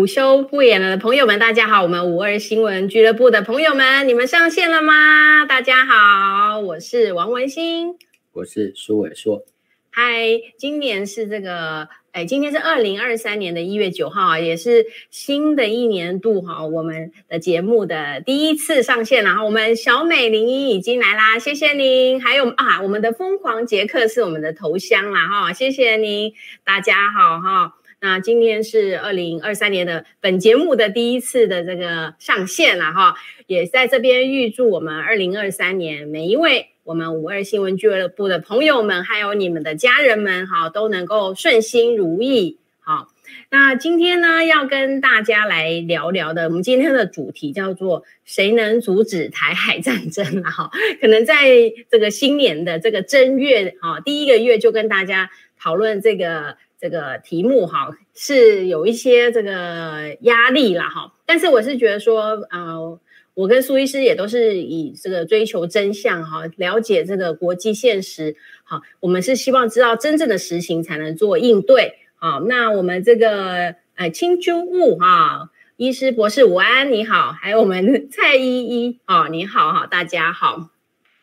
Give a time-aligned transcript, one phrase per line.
[0.00, 1.82] 午休不演了的朋友们，大家好！
[1.82, 5.44] 我们五二新闻俱乐部的朋友们，你们上线了吗？
[5.44, 7.96] 大家好，我是王文新，
[8.32, 9.44] 我是苏伟硕。
[9.90, 22.22] 嗨，今年是这个，哎，今天是二零二三年的一月九号啊，也是新的一年度哈，我们的节目的第一次上线，然后我们小美零一已经来啦，谢谢您。
[22.22, 26.32] 还有啊，我们的疯狂杰克是我们的头像啦哈，谢谢您，
[26.64, 27.74] 大家好哈。
[28.02, 33.14] 那今天是二零二三年的本节目的第一次的这个上线了哈，
[33.46, 42.56] 也在这边预祝我们二零二三年每一位我们五二新闻俱乐部的朋友们，还有你们的家人们哈，都能够顺心如意。
[42.80, 43.08] 好，
[43.50, 50.70] 那今天呢，要跟大家来聊聊的，我们今天的主题叫做“谁能阻止台海战争”啊哈，
[51.02, 56.56] 可能在这个新年的这个正月哈，第一个月就跟大家讨论这个。
[56.80, 62.98] 这个题目哈是有一些这个压力啦哈，但是我是觉得说，呃，
[63.34, 80.70] 我跟苏医师也都是以这个追求真相哈，了解这个国际现实，好，我们是希望知道真正的实情才能做应对，好，那我们这个呃青珠雾哈，医师博士午安你好，还有我们 蔡依依哦你好哈，大家好，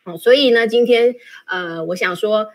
[0.04, 1.16] 哦，所以呢今天
[1.48, 2.50] 呃我想说。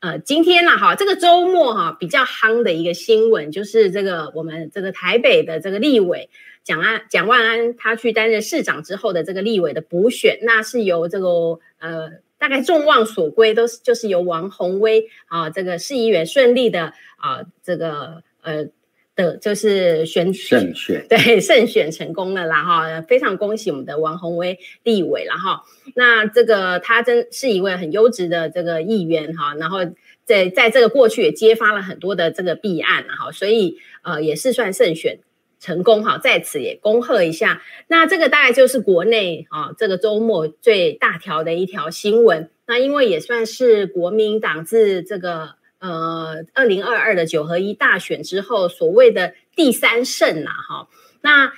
[0.00, 6.28] 呃，今天呢，哈，这个周末哈比较夯的一个新闻，就是这个我们这个台北的这个立委
[6.62, 18.68] 蒋安蒋万安他去担任市长之后的这个立委的补选，那是由这个呃大概众望所归，都是就是由王鸿薇啊这个市议员顺利的啊这个呃。
[19.16, 25.62] 的就是选胜选， 对胜选成功了啦哈，非常恭喜我们的王宏威立委了哈。
[25.94, 29.78] 那这个他真是一位很优质的这个议员哈，然后
[30.24, 35.18] 在在这个过去也揭发了很多的这个弊案哈，所以呃也是算胜选
[35.58, 37.62] 成功哈，在此也恭贺一下。
[37.88, 42.50] 那这个大概就是国内啊这个周末最大条的一条新闻。
[42.66, 45.55] 那因为也算是国民党自这个。
[45.78, 50.88] 呃，二零二二的九合一大选之后，所谓的第三胜呐，哈，
[51.20, 51.52] 那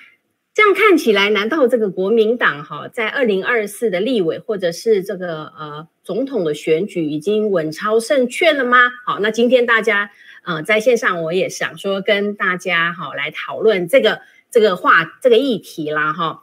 [0.52, 8.90] 这样看起来，难道这个国民党哈，在二零二四的立委或者是这个呃总统的选举已经稳操胜券了吗？
[9.06, 10.10] 好，那今天大家
[10.44, 16.40] 呃在线上，我也想说跟大家哈来讨论这个这个话这个议题啦，哈。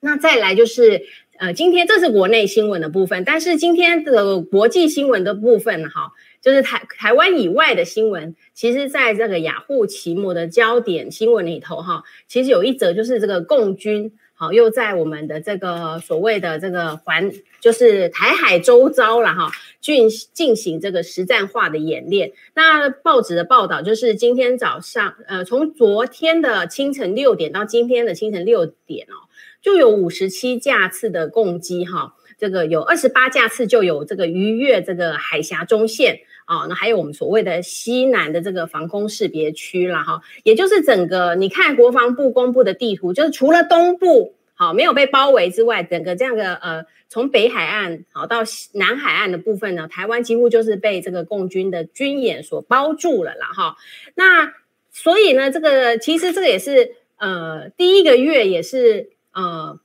[0.00, 1.02] 那再来就是
[1.38, 6.12] 呃，今天这是国内新闻的部分，但是今天的国际新闻的部分哈。
[6.40, 19.50] 就是台台湾以外的新闻，其实在这个雅虎奇摩的焦点新闻里头，哈，其实有一则就是这个共军，好，又在我们的这个所谓的这个环，就是台海周遭了，哈，
[19.80, 22.32] 进进行这个实战化的演练。
[22.54, 29.26] 那报纸的报道就是今天早上，呃，从昨天的清晨六点到今天的清晨六点哦，
[29.60, 32.14] 就有五十七架次的共机，哈。
[32.38, 48.38] 这个有二十八架次就有这个逾越这个海峡中线啊，那还有我们所谓的西南的这个防空识别区了哈，也就是整个你看国防部公布的地图，就是除了东部好没有被包围之外，整个这样的呃从北海岸好到
[48.72, 53.76] 南海岸的部分呢，台湾几乎就是被这个共军的军演所包住了啦哈。
[54.14, 54.54] 那
[54.90, 59.78] 所以呢，这个其实这个也是呃第一个月也是呃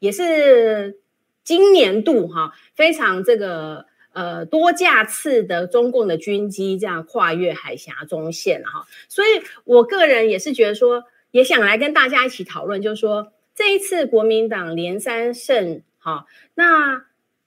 [0.00, 0.98] 也是。
[1.46, 17.04] 今年度哈非常这个呃多架次的中共的军机这样跨越海峡中线哈，所以我个人也是觉得说，也想来跟大家一起讨论，就是说这一次国民党连三胜哈，那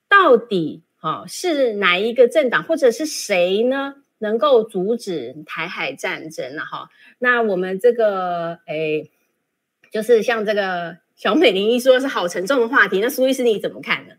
[0.08, 6.90] 到底哈是哪一个政党或者是谁呢能够阻止台海战争呢哈？
[7.18, 9.10] 那我们这个诶
[9.90, 10.98] 就是像这个。
[11.18, 14.14] 小美玲一说是好沉重的话题，那苏医师你怎么看呢？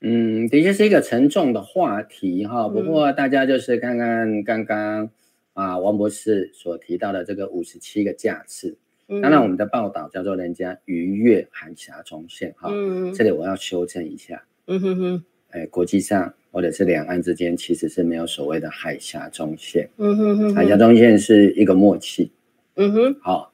[0.00, 2.68] 嗯，的确是一个沉重的话题哈。
[2.68, 5.10] 不过大家就是看看刚刚
[5.54, 8.78] 啊王博士所提到的这个五十七个架次，
[9.08, 12.70] 当然我们的报道叫做人家逾越海峡中线哈。
[12.72, 14.44] 嗯，这里我要修正一下。
[14.68, 19.88] 嗯哼哼，哎，国际上或者是两岸之间其实是没有所谓的海峡中线。
[19.96, 22.30] 嗯哼哼，海峡中线是一个默契。
[22.76, 23.52] 嗯哼，好，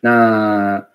[0.00, 0.91] 那。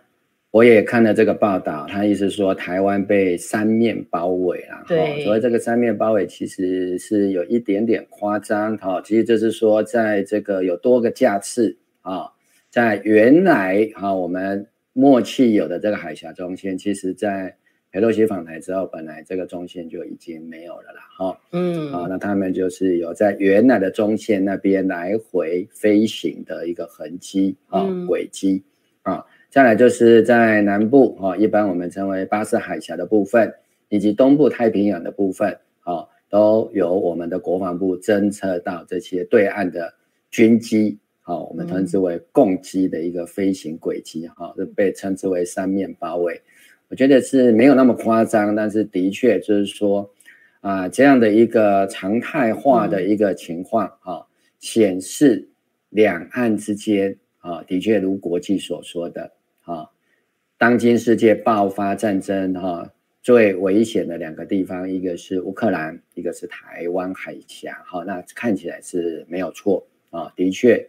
[0.58, 4.84] 我也看了这个报道，他意思说台湾被三面包围了。
[4.88, 8.76] 对，所以这个三面包围其实是有一点点夸张。
[8.80, 12.32] 哈，其实就是说，在这个有多个架次啊，
[12.72, 17.56] 在原来哈我们默契有的这个海峡中线，其实在
[17.92, 28.64] 佩洛西访台之后，本来这个中线就已经没有了啦，哈，嗯，啊，那他们就是有在原来的中线那边来回飞行的一个痕迹啊，轨迹
[29.04, 33.54] 啊，再来就是在南部啊，一般我们称为巴士海峡的部分，
[33.90, 39.94] 以及东部太平洋的部分啊，都有我们的国防部侦测到这些对岸的
[40.30, 41.00] 军机。
[41.22, 46.42] 好，我们称之为共机的一个飞行轨迹，哈，就被称之为三面包围。
[46.90, 50.10] 我觉得是没有那么夸张，但是的确就是说，
[50.62, 54.26] 啊，这样的一个常态化的一个情况，哦，
[54.60, 55.50] 显示
[55.90, 59.30] 两岸之间，啊，的确如国际所说的，啊，
[60.60, 70.88] 当今世界爆发战争，哈，最危险的两个地方，一个是乌克兰，一个是台湾海峡，哈，那看起来是没有错，啊，的确。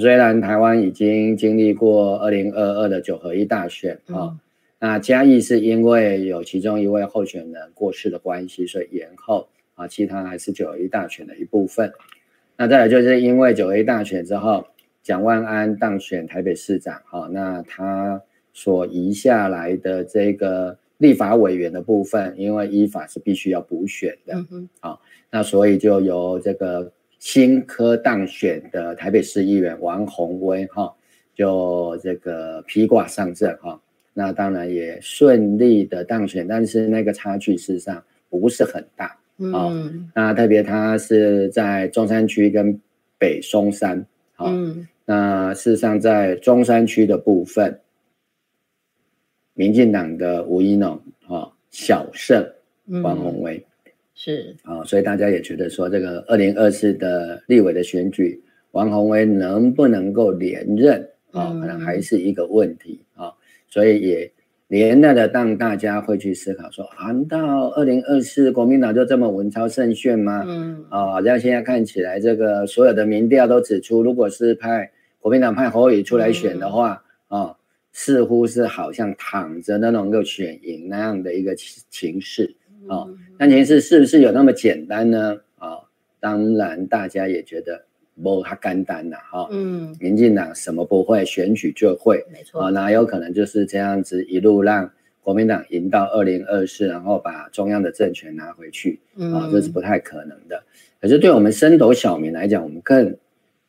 [0.00, 4.38] 虽然台湾已经经历过二零二二的九合一大选啊，嗯、
[4.78, 11.92] 那嘉义是因为有其中一位候选人过世的关系，所以延后啊，其他还是九合一大选的一部分。
[12.56, 14.66] 那再来就是因为九合一大选之后，
[15.02, 18.22] 蒋万安当选台北市长，哈，那他
[18.54, 24.34] 所移下来的这个立法委员的部分，因为依法是必须要补选的，
[24.80, 24.98] 啊、
[25.30, 26.90] 那所以就由这个。
[27.20, 30.94] 新科当选的台北市议员王宏威哈，
[31.34, 33.80] 就这个披挂上阵哈，
[34.12, 39.06] 那当然也顺利的当选，但是那个差距事实上不是很大
[39.54, 39.72] 啊。
[39.72, 42.78] 嗯、那特别他是在中山区跟
[43.18, 44.04] 北松山，
[44.34, 47.80] 好，嗯、那事实上在中山区的部分，
[49.54, 52.46] 民进党的吴一农啊小胜
[53.02, 53.56] 王宏威。
[53.56, 53.70] 嗯
[54.16, 58.40] 是啊、哦，所以大家也觉得说，这个二零二四的立委的选举，
[58.70, 63.34] 王宏威能不能够连任啊、哦，可能还是一个问题啊、哦。
[63.66, 64.30] 所以也
[64.68, 70.44] 连带的让大家会去思考说，难道二零二四国民党就这么文超胜券吗？
[70.46, 77.56] 嗯啊，好像现在看起来，这个所有的民调都指出，如果是派国民党派侯友宜出来选的话，啊、
[77.96, 82.54] 似乎是好像躺着都能够选赢那样的一个情势。
[82.88, 83.08] 哦，
[83.38, 85.40] 但情势是不是有那么简单呢？
[85.56, 85.84] 啊、哦，
[86.20, 87.82] 当然大家也觉得
[88.22, 94.90] 不太简单呐，哈、哦，嗯，民进党什么不会，选举就会，没错，啊、哦，哪有可能就是这样子一路让
[95.22, 99.00] 国民党赢到二零二四，然后把中央的政权拿回去，
[99.32, 100.62] 啊、这是不太可能的。
[101.00, 103.16] 可是对我们升斗小民来讲，我们更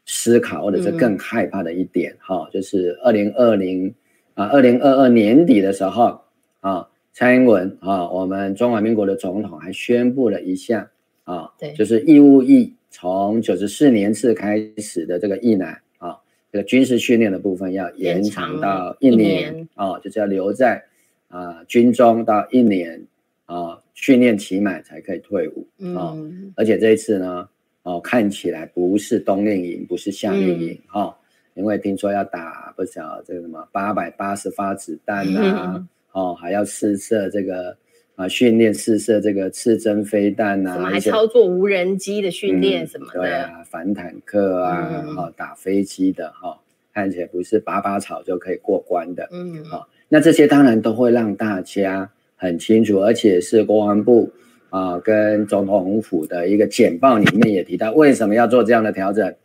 [0.06, 3.94] 思考或者是更害怕的一点，哈、就是二零二零
[4.36, 6.22] 啊，二零二二年底的时候，
[6.60, 6.88] 啊、哦。
[7.18, 10.86] 蔡英文啊，我们中华民国的总统还宣布了一项
[11.24, 16.18] 啊，对，就是义务役从九十四年次开始的这个役男啊，
[16.52, 20.84] 这个军事训练的部分要延长到一年啊，就是要留在
[21.30, 23.02] 啊军中到一年
[23.46, 25.66] 啊，训练期满才可以退伍
[25.98, 26.14] 啊。
[26.58, 27.48] 而且这一次呢，
[27.84, 31.18] 哦，看起来不是冬令营，不是夏令营哈，
[31.56, 35.84] 因为听说要打不少这个什么八百八十发子弹啊。
[36.12, 37.76] 哦，还要试射这个
[38.16, 46.58] 啊，训练试射这个刺针飞弹啊，还操作无人机的训练什么的，嗯、对啊，反坦克啊，哈、嗯，打飞机的哈、哦，
[46.94, 54.32] 看起来不是拔拔草就可以过关的，嗯，好、哦，那这些当然都会让大家很清楚，而且是国防部
[54.70, 59.36] 啊跟总统府的一个简报里面也提到，为什么要做这样的调整，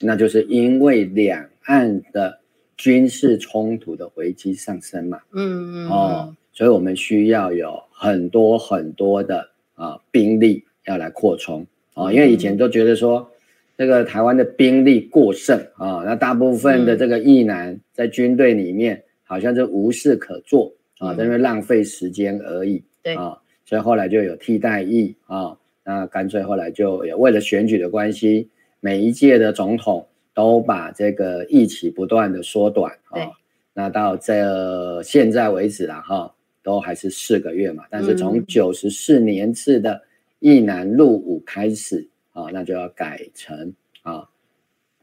[0.00, 2.40] 那就是因为两岸的。
[2.76, 13.30] 军事冲突的危机上升嘛，嗯嗯哦，所以我们需要有很多很多的啊兵力要来扩充啊，因为以前都觉得说
[13.78, 23.14] 这个台湾的兵力过剩啊，那大部分的这个役男在军队里面好像就无事可做啊，在那边浪费时间而已，对。
[23.14, 28.48] 啊，所以后来就有替代役啊，那干脆后来就也为了选举的关系，
[28.84, 30.06] 每一届的总统。
[30.36, 33.28] 都把这个疫期不断的缩短啊，对
[33.72, 37.84] 那到这现在为止了哈，都还是四个月嘛。
[37.88, 40.02] 但是从九十四年次的
[40.40, 43.72] 一男入伍开始啊，那就要改成
[44.02, 44.28] 啊，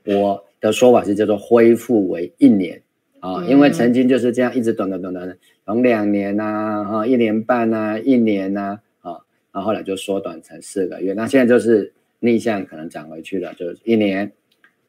[0.03, 2.81] 我的说法是叫做恢复为一年
[3.21, 6.43] 啊，因为曾经就是这样一直短短短短的，从两年呐
[6.91, 9.15] 啊，一年半呐，一年呐啊，
[9.53, 11.13] 然后后来就缩短成四个月。
[11.13, 14.31] 那现在就是逆向可能涨回去了，就是一年。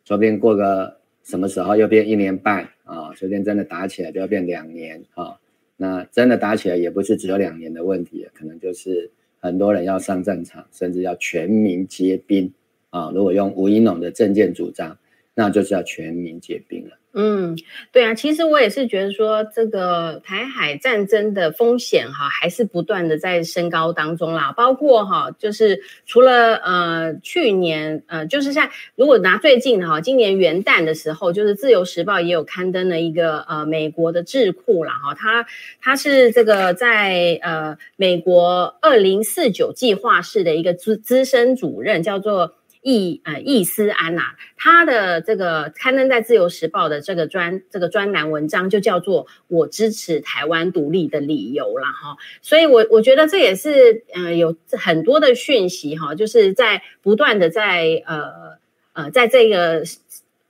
[0.05, 3.13] 说不定过个什么时候又变一年半啊？
[3.15, 5.39] 说不定真的打起来就要变两年啊？
[5.77, 12.53] 那真的打起来也不是只有两年的问题，可能就是很多人要上战场，甚至要全民皆兵
[12.91, 13.11] 啊！
[13.15, 14.99] 如果用吴怡农的政见主张，
[15.35, 16.99] 那就是要全民皆兵了。
[17.15, 17.59] 嗯，
[17.93, 24.53] 对啊，其实我也是觉得说，这个台海战争的风险哈，还是不断的在升高当中啦。
[24.53, 35.47] 包括哈，就是除了呃去年呃，就是像如果拿最近哈，今年元旦的时候，就是《自由时报》也有刊登了一个呃美国的智库啦哈，它
[35.83, 42.55] 它是这个在呃美国二零四九计划室的一个资资深主任，叫做。
[42.83, 58.59] 易呃易思安呐、啊，他的这个刊登在《自由时报》的这个专这个专栏文章就叫做“我支持台湾独立的理由”啦哈，所以我我觉得这也是呃有很多的讯息哈，就是在不断的在呃
[58.95, 59.85] 呃在这个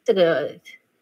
[0.03, 0.53] 这个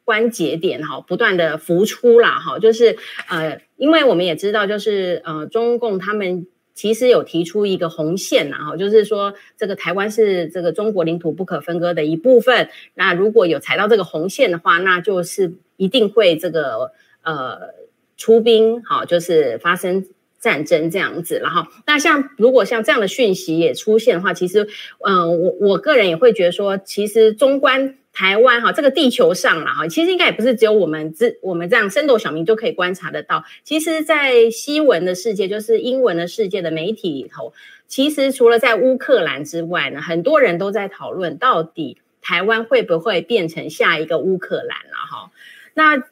[0.04, 6.46] 关节点哈，不断的浮出啦哈，就是呃因为我们也知道，就是呃中共他们。
[6.80, 12.70] 其实有提出一个红线呐，哈，就是说这个台湾是这个中国领土不可分割的一部分。
[12.94, 17.74] 那如果有踩到这个红线的话，那就是一定会这个呃
[18.16, 20.06] 出兵，好，就是发生
[20.38, 21.38] 战争这样子。
[21.38, 24.66] 然后，那像如果像这样的讯息也出现的话，其实，
[25.06, 27.98] 嗯、我我个人也会觉得说，其实中观。
[28.12, 33.44] 台湾哈，这个地球上啦哈，其实应该也不是只有我们这我们这样升斗小民就可以观察得到。
[33.62, 37.52] 其实，在西文的世界，就是英文的世界的媒体里头，
[37.86, 45.30] 其实除了在乌克兰之外呢，很多人都在讨论，到底台湾会不会变成下一个乌克兰了哈？
[45.74, 46.02] 那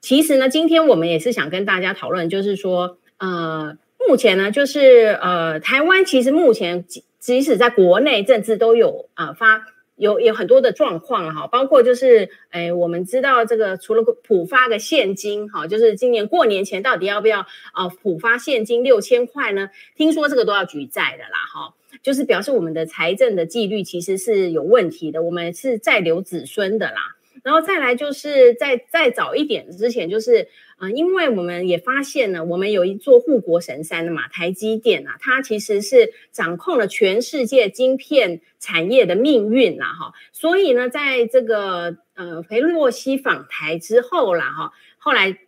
[0.00, 3.76] 其实呢，今天我们也是想跟大家讨论，就是说，呃，
[4.08, 9.66] 目前呢，就是呃，台湾其实目前即即使在国内政治都有啊、呃、发。
[10.02, 19.70] 有有很多的状况哈，包括就是，诶，我们知道这个除了普发个现金哈，就是今年过年前到底要不要啊普发现金六千块呢？
[19.96, 27.16] 听说这个都要举债的啦哈，就是表示我们的财政的纪律其实是有问题的，我们是在留子孙的啦。
[27.44, 30.48] 然后再来就是在再早一点之前，就是
[30.82, 40.12] 啊、呃，因为我们也发现呢，我们有一座护国神山的嘛，台积电啊，它其实是掌控了全世界晶片产业的命运啦，哈。
[40.32, 45.38] 所以呢，在这个呃裴洛西访台之后啦，哈，后来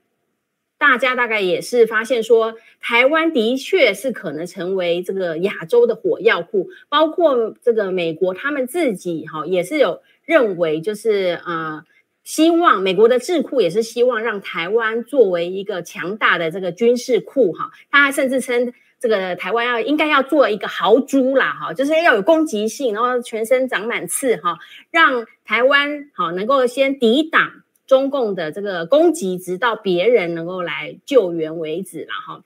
[0.79, 10.01] 大家大概也是发现说，台湾的确是可能成为这个亚洲的火药库，包括这个美国他们自己哈也是有。
[10.27, 11.85] 认为就是呃，
[12.25, 24.59] 希望美国的智库也是希望让台湾作为一个强大的这个军事库哈，他甚至称这个台湾要应该要做一个豪猪啦哈，就是要有攻击性，然后全身长满刺哈，
[24.91, 32.43] 让台湾好能够先抵挡中共的这个攻击，直到别人能够来救援为止了哈。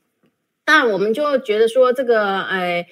[0.65, 2.85] 但我们就觉得说这个呃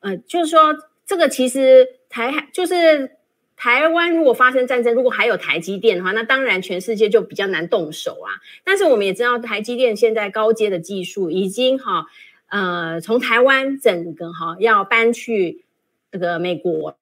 [0.00, 3.19] 呃，就是说这个其实台海就是。
[3.62, 8.40] 台湾如果发生战争，如果还有台积电的话，那当然全世界就比较难动手啊。
[8.64, 12.06] 但是我们也知道，台积电现在高阶的技术已经哈
[12.48, 15.66] 呃从台湾整个哈要搬去
[16.10, 16.96] 这个美国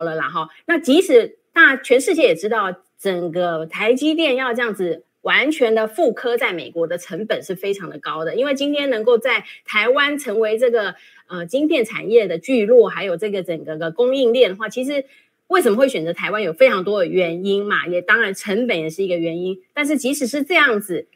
[0.00, 0.48] 了啦哈。
[0.66, 10.96] 那即使大全世界也知道，整个台积电要这样子完全的复刻在美国的成本是非常的高的，因为今天能够在台湾成为这个
[11.28, 15.04] 呃晶片产业的聚落，还有这个整个的供应链的话，其实。
[15.50, 16.40] 为什么会选择台湾？
[16.40, 19.58] 有非常多的原因嘛，也当然成本也是一个原因。
[19.74, 21.08] 但是即使是这样子，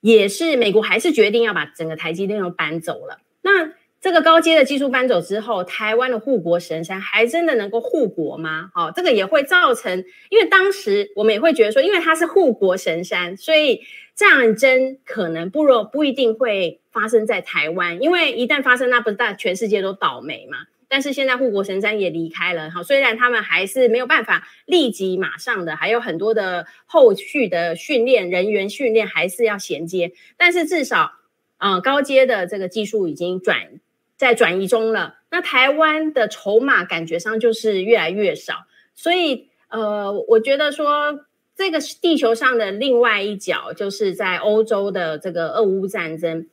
[0.00, 3.20] 也是美国还是决定要把整个台积电都搬走了。
[3.42, 8.70] 那这个高阶的技术搬走之后，台湾的护国神山还真的能够护国吗？
[8.72, 13.82] 好，这个也会造成，因为当时我们也会觉得说，因为它是护国神山，所以
[14.14, 20.58] 战争可能不若不一定会发生在台湾，因为一旦发生，那不是大全世界都倒霉吗。
[20.88, 31.12] 但是现在护国神山也离开了，哈，虽然他们还是没有办法立即马上的，还有很多的后续的训练人员训练还是要衔接，但是至少，
[31.58, 33.80] 呃，高阶的这个技术已经转
[34.16, 35.18] 在转移中了。
[35.30, 38.64] 那台湾的筹码感觉上就是越来越少，
[38.94, 46.46] 所以呃，我觉得说这个地球上的另外一角，就是在欧洲的这个俄乌战争。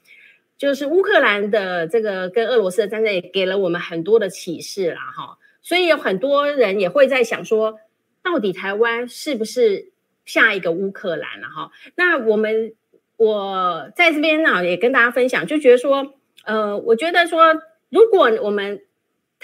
[0.57, 7.79] 就是乌克兰的这个跟俄罗斯的战争也给了我们很多的启示啦，哈，所以有很多人也会在想说，
[8.24, 9.91] 到底台湾是不是
[10.24, 11.71] 下一个乌克兰了哈？
[11.95, 12.74] 那我们
[13.17, 16.13] 我在这边呢也跟大家分享，就觉得说，
[16.45, 18.81] 呃，我觉得说，如果我们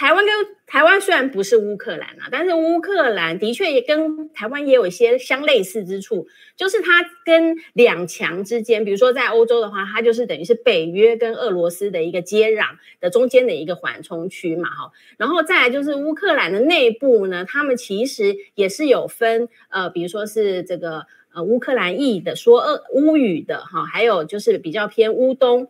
[0.02, 0.34] 台湾跟
[0.66, 14.92] 台湾虽然不是乌克兰啊，但是乌克兰的确也跟台湾也有一些相类似之处，就是它跟两强之间，比如说在欧洲的话，它就是等于是北约跟俄罗斯的一个接壤的中间的一个缓冲区嘛，哈。
[15.18, 25.68] 然后再来就是乌克兰的内部呢，他们其实也是有分，呃，比如说是这个呃乌克兰裔的说俄乌语的哈，还有就是比较偏乌东。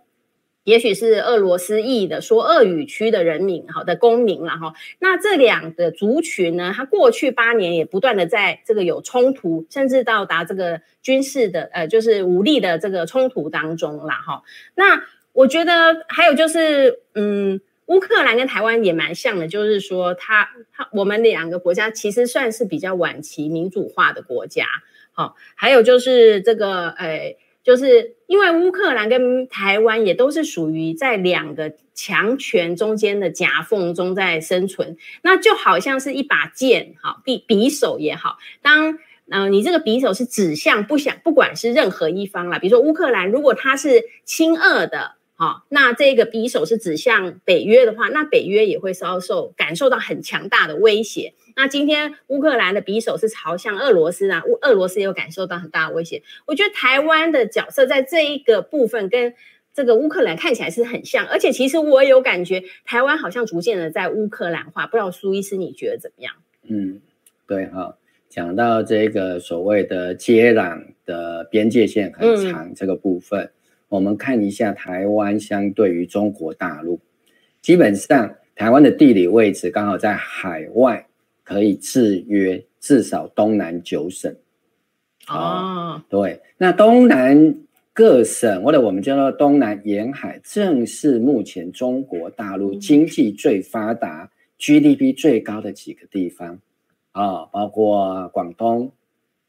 [0.63, 4.73] 也许是俄罗斯裔的说俄语区的人民，好的公民了哈。
[4.99, 14.43] 那这两个族群呢，它过去八年也不断的在这个有冲突，甚至到达这个军事的呃，就是武力的这个冲突当中了哈。
[14.75, 15.03] 那
[15.33, 24.67] 我觉得还有就是，嗯，乌克兰跟台湾也蛮像的，就是说它它我们两个国家其实算是比较晚期民主化的国家。
[25.11, 27.37] 好，还有就是这个，诶。
[27.63, 38.37] 就是因为乌克兰跟台湾也都是属于在两个强权中间的夹缝中在生存，那就好像是一把剑，哈，匕匕首也好。
[38.61, 38.97] 当
[39.29, 51.33] 呃你这个匕首是指向不想不管是任何一方啦，比如说乌克兰，如果他是亲俄的，哈，那这个匕首是指向北约的话，那北约也会遭受感受到很强大的威胁。
[51.55, 56.23] 那今天乌克兰的匕首是朝向俄罗斯啊，乌俄罗斯也有感受到很大的威胁。
[56.45, 59.33] 我觉得台湾的角色在这一个部分跟
[59.73, 64.85] 这个乌克兰看起来是很像，而且其实我有感觉台湾好像逐渐的在乌克兰化。
[64.85, 66.33] 不知道苏医师你觉得怎么样？
[66.67, 66.99] 嗯，
[67.47, 67.95] 对哈，
[68.27, 73.51] 讲到这个所谓的接壤的边界线很长这个部分，嗯、
[73.89, 76.99] 我们看一下台湾相对于中国大陆，
[77.61, 81.07] 基本上台湾的地理位置刚好在海外。
[81.51, 84.33] 可以制约至少东南九省，
[85.27, 87.57] 哦，对，那东南
[87.91, 96.59] 各省或者我们叫做东南沿海，正是目前中国大陆经济最发达、嗯、GDP 最高的几个地方。
[97.11, 98.93] 啊，包括广东、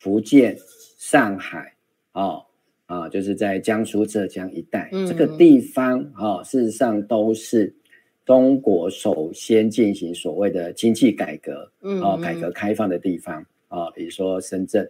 [0.01, 0.59] 福建、
[0.99, 1.75] 上海，
[2.15, 2.47] 哦
[2.87, 7.77] 啊，就是在江苏、浙江一带，嗯、这个地方啊，事实上都是。
[8.25, 14.89] 中国首先进行所谓的经济改革，嗯，哦，改革开放的地方啊，比如说深圳，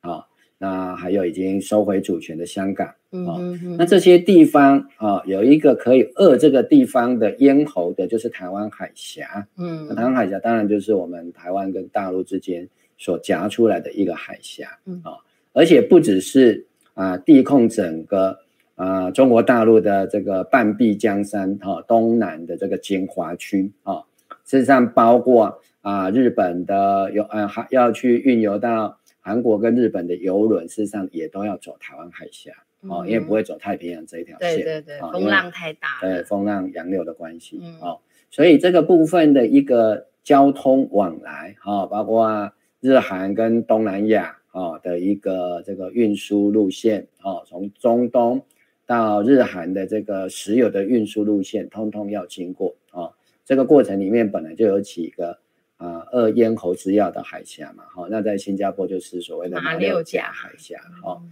[0.00, 0.22] 啊，
[0.58, 2.86] 那还有已经收回主权的香港，
[3.26, 3.40] 啊，
[3.78, 12.68] 那这些地方啊，有一个可以扼这个地方的咽喉的，就是台湾海峡，嗯，那台湾海峡当然就是我们台湾跟大陆之间
[12.98, 15.16] 所夹出来的一个海峡，嗯，啊，
[15.54, 18.43] 而且不只是啊，地控整个。
[18.76, 24.02] 啊，中国大陆的这个半壁江山哈、啊，东南的这个精华区啊，
[24.44, 48.44] 事实上包括啊，日本的有呃还要去运游到韩国跟日本的游轮，事实上也都要走台湾海峡哦、啊，因为不会走太平洋这一条线，对对对，风浪太大，对风浪洋流的关系哦、所以这个部分的一个交通往来哦，包括日韩跟东南亚啊的一个这个运输路线哦，从中东。
[48.86, 53.12] 到日韩的这个石油的运输路线，通通要经过啊、哦。
[53.46, 55.38] 这个过程里面本来就有几个
[55.76, 57.84] 啊，二咽喉之要的海峡嘛。
[57.94, 60.78] 好、哦，那在新加坡就是所谓的马六甲海峡。
[61.02, 61.22] 哦，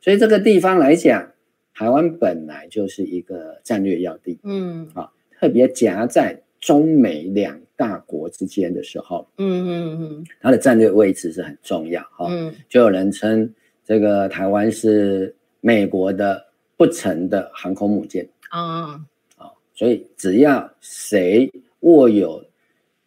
[0.00, 1.32] 所以这个地方来讲，
[1.74, 4.38] 台湾本来就是一个战略要地。
[4.42, 12.02] 嗯，啊、哦，特别夹在中美两大国之间的时候，嗯嗯嗯，它的战略位置是很重要。
[12.16, 12.30] 哈、
[12.68, 13.50] 就有人称
[13.84, 16.51] 这个台湾是美国的。
[16.82, 18.94] 不成的航空母舰啊
[19.36, 21.48] 啊，所以只要谁
[21.82, 22.44] 握有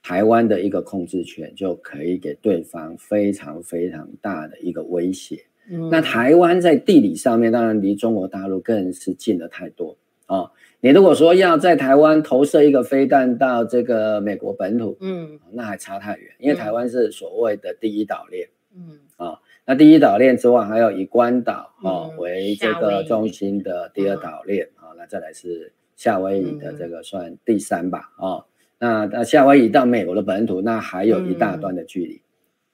[0.01, 5.43] 台湾的一个控制权，就可以给对方非常非常大的一个威胁。
[5.69, 10.49] 嗯，那台湾在地理上面当然离中国大陆更是近的太多啊。
[10.79, 19.37] 你如果说要在台湾投射一个飞弹到这个美国本土，嗯，那还差太远，因为台湾是所谓的第一岛链，嗯啊。
[19.67, 28.45] 那第一岛链之外，还有以关岛啊、哦嗯、为这个中心的第二岛链啊，那再来是夏威夷的这个算第三吧哦。
[28.77, 32.13] 那那夏威夷到美国的本土，那还有一大段的距离。
[32.13, 32.21] 嗯、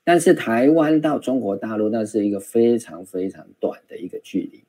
[0.03, 4.65] 但是台湾到中国大陆，那是一个非常非常短的一个距离。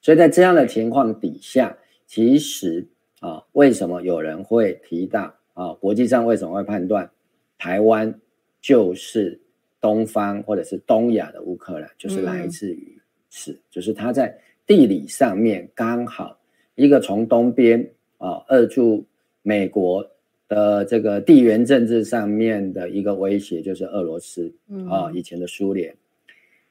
[0.00, 2.86] 所以在这样的情况底下，其实
[3.20, 5.74] 啊，为什么有人会提到啊？
[5.74, 7.10] 国际上为什么会判断
[7.58, 8.18] 台湾
[8.62, 9.42] 就是？
[9.80, 12.98] 东方或者是东亚的乌克兰，就是来自于
[13.30, 16.38] 是，嗯、就是它在地理上面刚好
[16.74, 19.04] 一个从东边啊，扼住
[19.42, 20.08] 美国
[20.48, 24.52] 的这个地缘政治上面的一个威胁，就是俄罗斯
[24.88, 25.92] 啊，以前的苏联。
[25.92, 25.96] 嗯、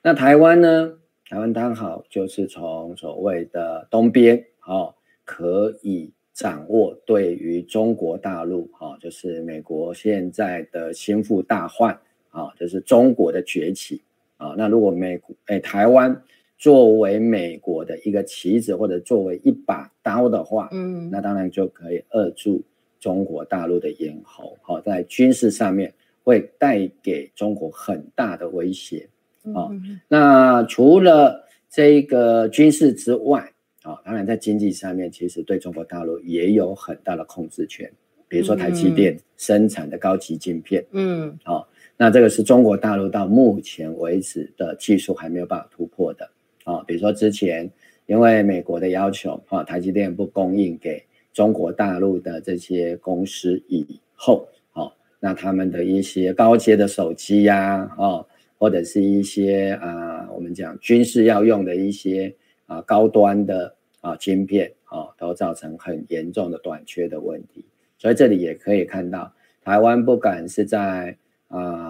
[0.02, 0.98] 那台湾呢？
[1.28, 12.00] 台湾刚好就是从所谓的东边啊，可以掌握对于中国大陆，啊，就是美国现在的心腹大患，
[12.36, 14.02] 啊，就是中国的崛起，
[14.36, 16.22] 啊，那如果美国，哎，台湾
[16.58, 22.62] 作为美国的一个棋子或者作为一把刀的话，嗯，那当然就可以扼住
[23.00, 25.94] 中国大陆的咽喉，好，在军事上面
[26.24, 29.08] 会带给中国很大的威胁，
[29.54, 29.72] 啊，
[30.10, 33.52] 那除了这个军事之外。
[33.86, 37.88] 啊，当然，在经济上面，其实对中国大陆也有很大的控制权。
[38.28, 46.30] 比如说，台积电生产的高级晶片，嗯，好，那这个是中国大陆到目前为止的技术还没有办法突破的。
[46.64, 47.70] 啊，比如说之前
[48.06, 51.04] 因为美国的要求，啊，台积电不供应给
[51.34, 58.26] 中国大陆的这些公司以后，啊，那他们的一些高阶的手机呀，啊，
[58.58, 62.36] 或者是一些啊，我们讲军事要用的一些。
[62.68, 67.64] 啊，高端的啊晶片啊，都造成很严重的短缺的问题。
[68.00, 69.32] 所以这里也可以看到，
[69.62, 71.16] 台湾不管是在
[71.48, 71.85] 啊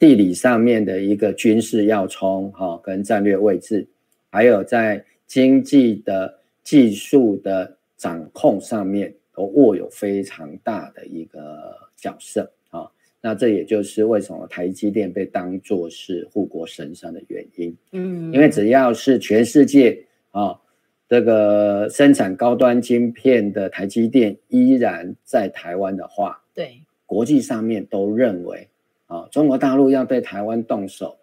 [0.00, 3.86] 地理上面的一个军事要冲哈，跟战略位置，
[4.30, 12.90] 还有在经济的技术的掌控上面，都握有非常大的一个角色啊。
[13.20, 17.76] 那这也就是为什么台积电被当作是护国神山的原因。
[17.92, 20.04] 嗯，因为只要是全世界。
[20.32, 20.60] 啊、哦，
[21.08, 28.68] 这个生产高端晶片的台积电依然在台湾的话，对，国际上面都认为，
[29.10, 31.16] 啊、哦，中国大陆要对台湾动手，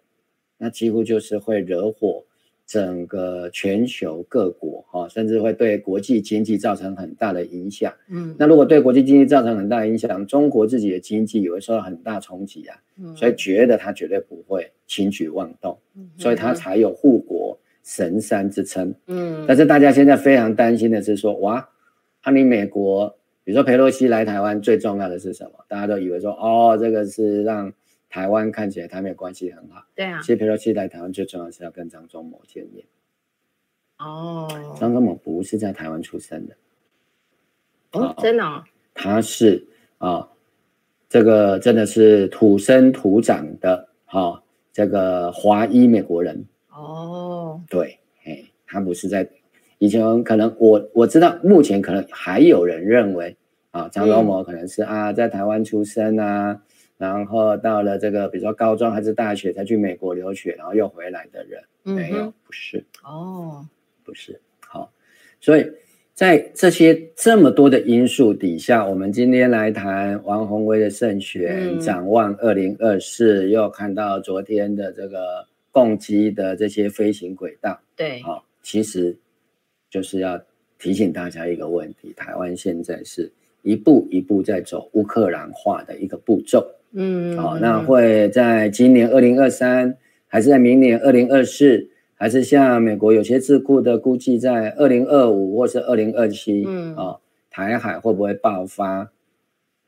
[0.58, 2.22] 那几乎就是会惹火
[2.66, 7.90] 整个全球各国，甚至会对国际经济造成很大的影响。
[8.10, 12.76] 嗯，那如果对国际经济造成很大影响，中国自己的经济也会受到很大冲击啊。
[13.00, 17.58] 嗯，所以觉得他绝对不会轻举妄动，嗯，所以他才有护国。
[17.84, 21.66] 神山之称，嗯，但是大家现在非常担心的是说，哇，
[22.20, 23.16] 啊，你美国，
[23.48, 25.64] 比如说佩洛西来台湾，最重要的是什么？
[25.68, 27.72] 大家都以为说，哦，这个是让
[28.10, 30.20] 台湾看起来台美关系很好，对啊。
[30.20, 32.84] 其实佩洛西来台湾最重要是要跟张忠谋见面。
[34.00, 36.56] 哦，张忠谋不是在台湾出生的，
[37.92, 40.28] 哦，真的，哦，他是啊，哦，
[41.08, 44.42] 这个真的是土生土长的，哈，哦，
[44.74, 46.44] 这个华裔美国人。
[46.70, 49.26] 哦，对，哎，他不是在
[49.78, 53.36] 以前，可能我我知道，目前可能还有人认为
[53.70, 56.60] 啊，张忠谋可能是啊，在台湾出生啊，
[56.96, 63.66] 然后到了这个比如说高中还是大学才去美国留学，然后又回来的人，没有，不是，哦，
[64.04, 64.90] 不是，好，
[65.40, 65.70] 所以
[66.14, 75.46] 在这些这么多的因素底下，我们今天来谈王宏威的胜选，展望二零二四，又看到昨天的这个。
[75.70, 79.16] 共机的这些飞行轨道，对，好、哦，其实
[79.90, 80.40] 就是要
[80.78, 83.30] 提醒大家一个问题：台湾现在是
[83.62, 89.96] 一步一步在走乌克兰化的一个步骤，嗯，好、哦，那会在今年二零二三，
[90.26, 97.16] 还是在明年二零二四，还是像美国有些智库的估计，在二零二五或是二零二七，嗯，啊，
[97.50, 99.10] 台海会不会爆发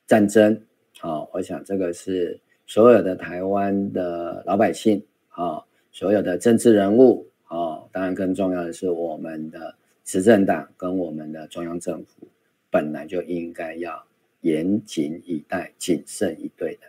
[0.07, 0.61] 战争？
[0.99, 5.65] 好、哦，我想这个是所有的台湾的老百姓，啊、哦。
[5.93, 12.29] 所有的政治人物，哦，当然更重要的是我们的执政党跟我们的中央政府，
[12.71, 14.07] 本来就应该要
[14.41, 16.87] 严谨以待、谨慎以对的。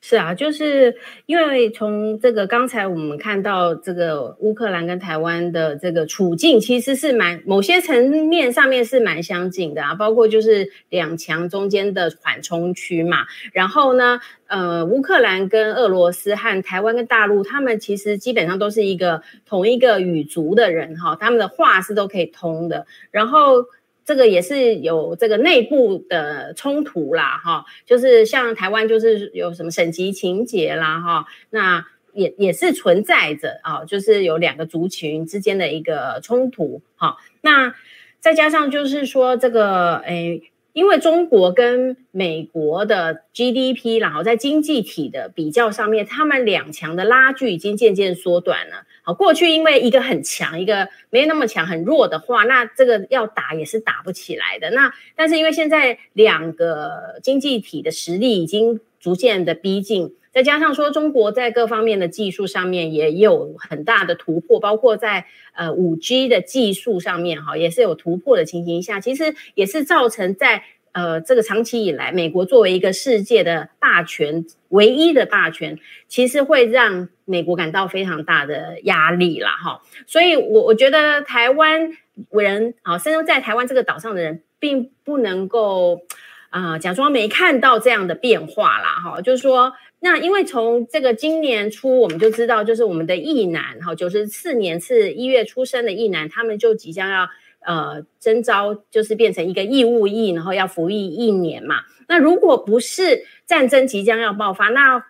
[0.00, 13.26] 是啊，就是因为从这个刚才我们看到这个乌克兰跟台湾的这个处境，其实是蛮某些层面上面是蛮相近的啊，包括就是两强中间的缓冲区嘛。
[13.52, 22.86] 然后呢，呃，乌克兰跟俄罗斯和台湾跟大陆，他们其实基本上都是一个同一个语族的人哈，他们的话是都可以通的。
[23.10, 23.66] 然后。
[24.08, 37.74] 这个也是有这个内部的冲突啦，哈，就是像台湾就是有什么省级情节啦，哈，那也也是存在着啊，就是有两个族群之间的一个冲突，哈，那
[38.18, 40.40] 再加上就是说这个，哎。
[40.74, 48.86] 因为中国跟美国的 GDP，然后在经济体的比较上面，他们两强的拉锯已经渐渐缩短了。
[49.14, 54.70] 过去因为一个很强，一个没那么强，很弱的话，那这个要打也是打不起来的。
[54.70, 60.14] 那但是因为现在两个经济体的实力已经逐渐的逼近。
[60.30, 79.82] 再加上说，中国在各方面的技术上面也有很大的突破，包括在呃五 G 的技术上面哈，也是有突破的情形下，其实也是造成在呃，这个长期以来，美国作为一个世界的霸权，唯一的霸权，其实会让美国感到非常大的压力啦，哈。
[80.06, 81.92] 所以我我觉得台湾
[82.30, 86.02] 人啊，生在台湾这个岛上的人，并不能够
[86.50, 89.20] 啊、假装没看到这样的变化啦，哈。
[89.20, 97.28] 就是说，那因为从这个今年初，我们就知道，就是我们的役男，哈，九十四年是一月出生的役男，他们就即将要。
[97.68, 101.82] 呃，征召就是变成一个义务役，然后要服役一年嘛。
[102.08, 105.04] 那如果不是战争即将要爆发，那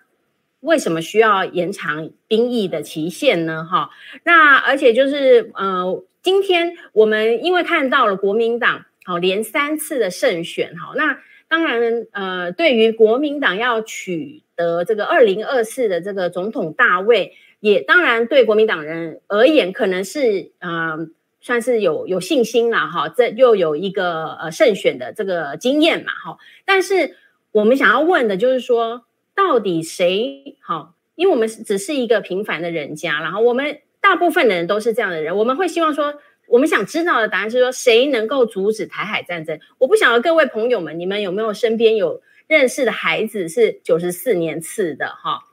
[0.58, 3.64] 为什么需要延长兵役的期限呢？
[3.64, 3.90] 哈，
[4.24, 21.08] 那而且就是呃，今天我们因为看到了国民党好连三次的胜选，哈，那当然呃，对于国民党要取得这个二零二四的这个总统大位，也当然对国民党人而言，可能是呃。
[21.48, 26.36] 算是有有信心了哈，这又有一个呃胜选的这个经验嘛哈。
[26.66, 27.16] 但是
[27.52, 30.94] 我们想要问的就是说，到底谁好？
[31.14, 39.58] 因为我们只是一个平凡的人家，然后我们大部分的人都是这样的人，我们会希望说，我们想知道的答案是说，谁能够阻止台海战争？
[39.78, 45.44] 我不晓得各位朋友们，你们有没有身边有认识的孩子是九十四年次的哈？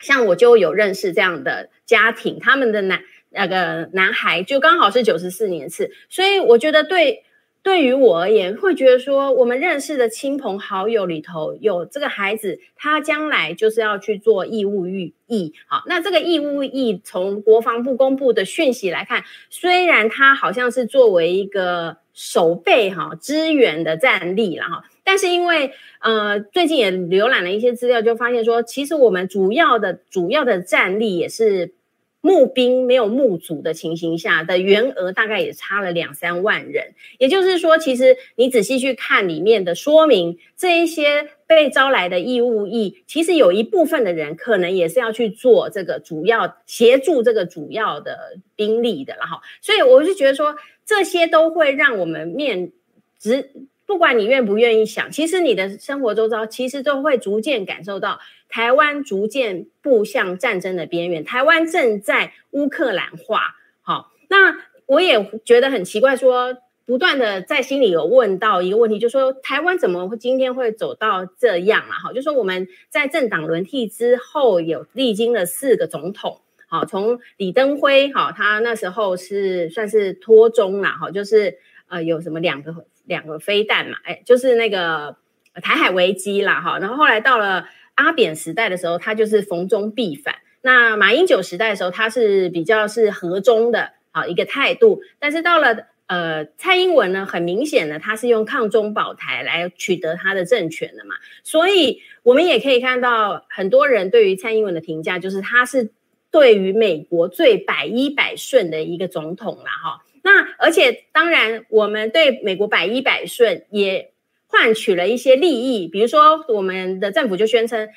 [0.00, 3.02] 像我就有认识这样的家庭，他们的男。
[3.30, 7.22] 那个男孩就刚好是九十四年次，所以我觉得对
[7.62, 15.54] 对于我而言，会觉得说我们认识的亲朋好友里头有这个孩子，他将来就是要去做义务役。
[15.68, 31.74] 好，那这个义务役从国防部公布的讯息来看，虽然他好像是作为一个守备哈支援的战力了哈，但是因为呃最近也浏览了一些资料，就发现说，其实我们主要的主要的战力也是。
[32.20, 49.40] 募兵没有募足的情形下的员额大概也差了两三万人，也就是说，其实你仔细去看里面的说明，这一些被招来的义务役，其实有一部分的人可能也是要去做这个主要协助这个主要的兵力的了哈。
[49.60, 52.72] 所以我就觉得说，这些都会让我们面
[53.18, 53.50] 直。
[53.86, 58.20] 不管你愿不愿意想，其实你的生活周遭其实都会逐渐感受到
[58.50, 63.56] 台湾逐渐步向战争的边缘，台湾正在乌克兰化。
[63.80, 71.92] 好，那我也觉得很奇怪说，不断的在心里有问到一个问题，就是说台湾怎么会今天会走到这样啊？
[72.02, 81.58] 好，就说我们在政党轮替之后，有历经了四个总统，好，从李登辉，好，他那时候是算是脱中啦，好，就是
[81.88, 82.84] 呃有什么两个。
[83.06, 85.16] 两个飞弹嘛，哎，就是那个
[85.54, 87.66] 台海危机啦，哈，然后后来到了
[88.00, 90.36] 阿扁时代的时候，他就是逢中必反。
[90.62, 95.00] 那马英九时代的时候，他是比较是和中的，好一个态度。
[95.18, 101.14] 但是到了呃蔡英文呢，很明显的他是用抗中保台来取得他的政权的嘛。
[101.44, 105.92] 所以我们也可以看到很多人对于蔡英文的评价，就是他是
[106.30, 110.04] 对于美国最百依百顺的一个总统了，哈。
[110.22, 114.09] 那而且当然，我们对美国百依百顺也
[114.50, 117.88] 换取了一些利益，比如说我们的政府就宣称，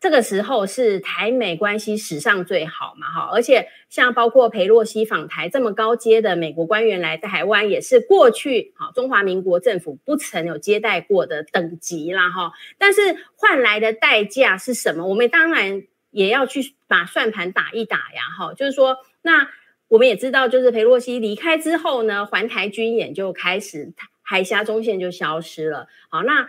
[0.00, 12.52] 这个时候是台美关系史上最好嘛，哈，而且像包括裴洛西访台这么高阶的美国官员来台湾，也是过去哈中华民国政府不曾有接待过的等级啦，哈。
[12.76, 15.06] 但是换来的代价是什么？
[15.06, 19.48] 我们当然也要去把算盘打一打呀，哈，就是说那。
[19.88, 23.92] 我们也知道，就是裴洛西离开之后呢，环台军演就开始，
[24.24, 25.86] 海峡中线就消失了。
[26.08, 26.48] 好，那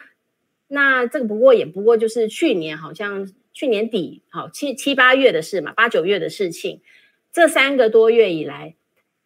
[0.67, 6.81] 那这个不过也不过就是去年好像去年底，好七七八月的事嘛，八九月的事情。
[7.31, 8.75] 这三个多月以来，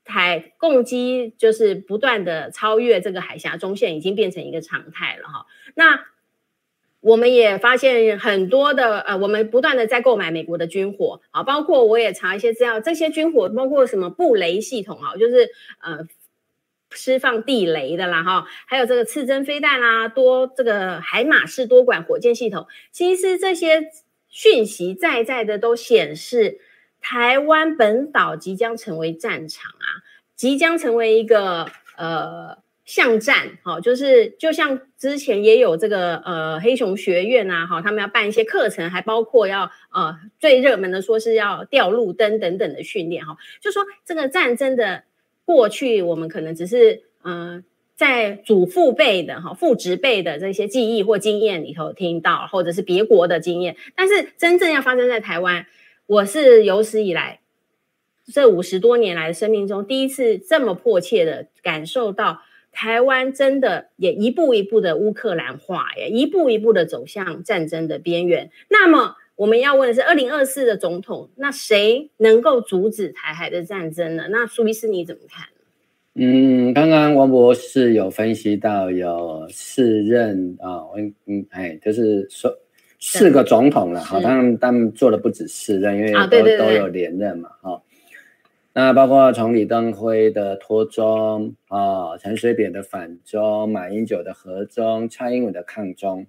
[0.04, 5.46] 台共机就是不断的超越这个海峡中线，已经变成一个常态了哈。
[5.76, 6.06] 那
[7.02, 15.50] 我们也发现很多的呃，我们不断的在购买美国的军火啊，包括我也查一些资料，这些军火包括什么布雷系统啊，就是
[15.82, 16.06] 呃
[16.92, 23.92] 释放地雷的啦哈，还有这个刺针飞弹啦，多这个海马式多管火箭系统，其实这些
[24.28, 26.60] 讯息在在的都显示，
[27.02, 30.04] 台湾本岛即将成为战场啊，
[30.36, 32.58] 即将成为一个呃。
[32.86, 45.04] 巷战，好，就是就像之前也有这个呃黑熊学院呐，哈，他们要办一些课程，还包括要呃最热门的说是要掉路灯等等的训练，哈，就说这个战争的
[45.50, 47.64] 过去，我们可能只是嗯、呃、
[47.96, 55.66] 在祖父辈的哈父执辈的这些记忆或经验里头听到，或者是别国的经验，但是真正要发生在台湾，
[56.06, 57.40] 我是有史以来
[58.32, 62.44] 这五十多年来的生命中第一次这么迫切的感受到。
[62.72, 68.52] 台湾真的也一步一步的乌克兰化，耶一步一步的走向战争的边缘。
[68.70, 74.26] 那么我们要问的是，二零二四的总统，那谁能够阻止台海的战争呢？
[74.30, 75.48] 那苏医师你怎么看？
[76.16, 82.54] 嗯，刚刚王博士有分析到有四任啊，嗯嗯，哎，就是说
[83.00, 87.82] 四个总统了，好，他们他们做的不止四任，因为都、都有连任嘛，哈。
[88.74, 96.28] 那包括从李登辉的脱中啊，陈水扁的反中，马英九的和中，蔡英文的抗中。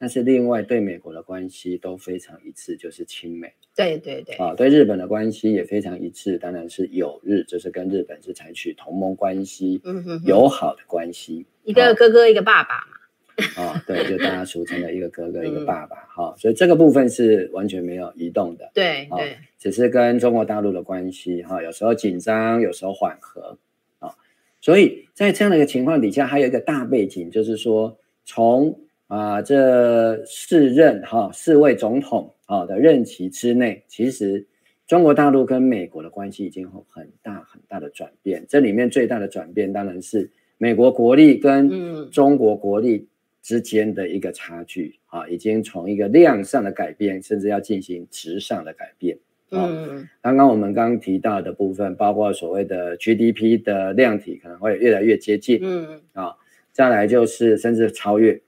[0.00, 3.52] 但是另外对美国的关系都非常一致，就是亲美。
[3.76, 4.34] 对对对。
[4.36, 11.44] 啊，对日本的关系也非常一致，当然是友日，就是跟日本是采取同盟关系，嗯哼，友好的关系。
[11.64, 13.62] 一个哥哥，一个爸爸嘛。
[13.62, 15.96] 啊，对，就大家俗称的一个哥哥，一个爸爸。
[16.08, 18.70] 哈、嗯，所以这个部分是完全没有移动的。
[18.72, 19.36] 对对。
[19.58, 23.58] 只是跟中国大陆的关系，哈，有时候紧张，有时候缓和。
[23.98, 24.16] 啊，
[24.62, 28.80] 所以在这样的一个情况底下，还有一个大背景，就是说从。
[29.10, 34.46] 啊，这四任哈四位总统啊的任期之内，其实
[34.86, 38.46] 中国大陆跟美国的关系已经有很大很大的转变。
[38.48, 43.08] 这里面最大的转变当然是美国国力跟中国国力
[43.42, 49.18] 之间的一个差距啊，已经从一个量上的改变，甚至要进行质上的改变。
[49.50, 55.58] 嗯，刚刚我们刚刚提到的部分，包括所谓的 GDP 的量体可能会越来越接近。
[55.62, 56.36] 嗯啊，
[56.70, 58.40] 再来就是甚至超越。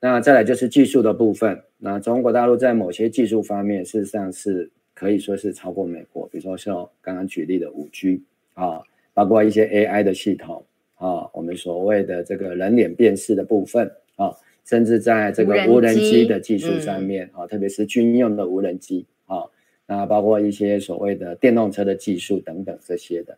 [0.00, 1.60] 那再来就是技术的部分。
[1.76, 6.28] 那中国大陆在某些技术方面，事实上是可以说是超过美国。
[6.28, 8.22] 比如说像刚刚举例的五 G
[8.54, 8.80] 啊，
[9.12, 14.32] 包括一些 AI 的系统啊，我们所谓的这个人脸辨识的部分啊，
[14.64, 19.42] 甚至在这个无人机的技术上面啊，特别是军用的无人机啊，
[19.86, 23.36] 那包括一些所谓的电动车的技术等等这些的。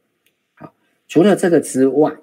[0.55, 0.75] 好，
[1.09, 2.15] 除了这个之外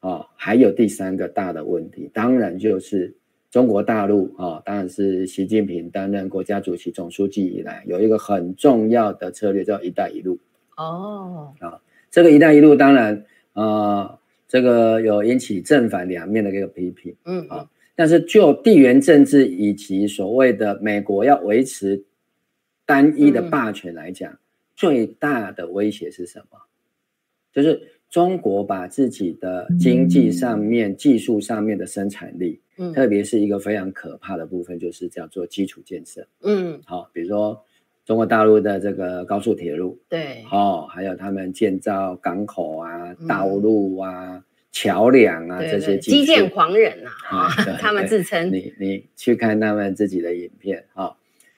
[0.00, 3.14] 啊，还有第三个大的问题，当然就是。
[3.54, 10.40] 中国大陆啊，当然是习近平担任国家主席、总书记以来，有一个很重要的策略叫“一带一路”。
[10.76, 17.14] 哦，啊，这个“一带一路”当然，呃，这个有引起正反两面的一个批评。
[17.26, 22.02] 嗯，啊，但是就地缘政治以及所谓的美国要维持
[22.84, 24.36] 单一的霸权来讲，
[24.74, 26.58] 最大的威胁是什么？
[27.52, 27.93] 就是。
[28.14, 37.60] 中国把自己的经济上面、嗯、技术上面的生产力，嗯，特别是一个非常可怕的部分，就是叫做基础建设，嗯，好，比如说
[38.06, 47.50] 中国大陆的这个高速铁路，对，哦，还有他们建造港口啊、道路啊、嗯、桥梁啊，这些基建狂人啊， 啊
[47.82, 51.16] 他们自称，你你去看他们自己的影片啊、哦，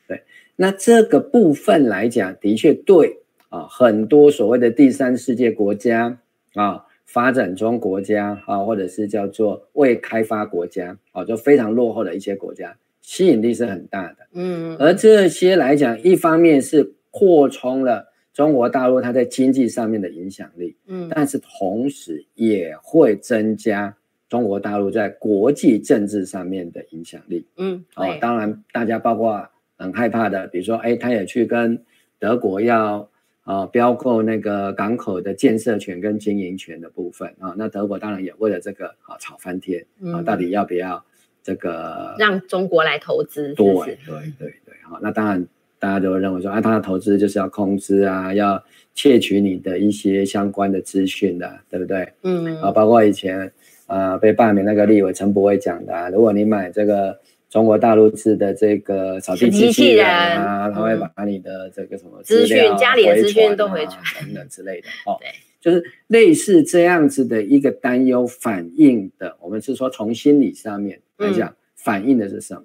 [0.09, 0.23] 对，
[0.57, 3.19] 那这个部分来讲，的确对
[3.51, 6.19] 啊，很多所谓的第三世界国家。
[6.57, 14.17] 啊，发展中国家啊，或者是叫做未开发国家啊，就非常落后的一些国家，吸引力是很大的。
[14.33, 23.95] 嗯，而这些来讲，一方面是扩充了中国大陆它在经济上面的影响力，嗯，但是同时也会增加
[24.31, 27.47] 中国大陆在国际政治上面的影响力。
[27.59, 31.85] 嗯，哦，当然大家包括很害怕的，比如说，哎，他也去跟
[32.19, 33.09] 德国要。
[33.47, 41.05] 啊，标购那个港口的建设权跟经营权的部分啊，那德国当然也为了这个啊吵翻天啊，到底要不要
[41.45, 43.55] 这个让中国来投资？
[43.55, 43.97] 对对
[44.37, 45.47] 对对，好，那当然
[45.79, 48.61] 大家都会认为说，啊，他的投资就是要控资啊，要
[48.95, 52.13] 窃取你的一些相关的资讯的，对不对？
[52.25, 53.53] 嗯，啊，包括以前
[53.87, 57.17] 啊被罢免那个立委陈柏伟讲的，啊，如果你买这个。
[57.57, 63.99] 中国大陆制的这个扫地机器人啊，他会把你的这个什么资讯、家里的资讯都回传。
[64.21, 72.65] 等等之类的哦，对，就是类似这样子的一个担忧反映的，我们是说从心理上面来讲，反映的是什么？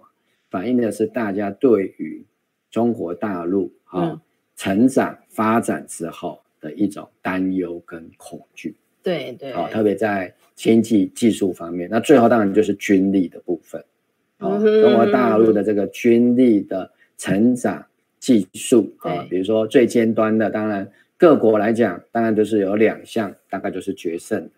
[0.49, 2.25] 反映的是大家对于
[2.69, 4.21] 中国大陆啊
[4.57, 8.75] 成长发展之后的一种担忧跟恐惧。
[9.01, 13.81] 对对，好，特别在经济技术方面，那最后当然就是军力的部分。
[14.41, 17.85] 哦，中国大陆的这个军力的成长
[18.19, 24.49] 技术啊，比如说最尖端的，当然各国来讲，当然就是有两项，大概就是决胜。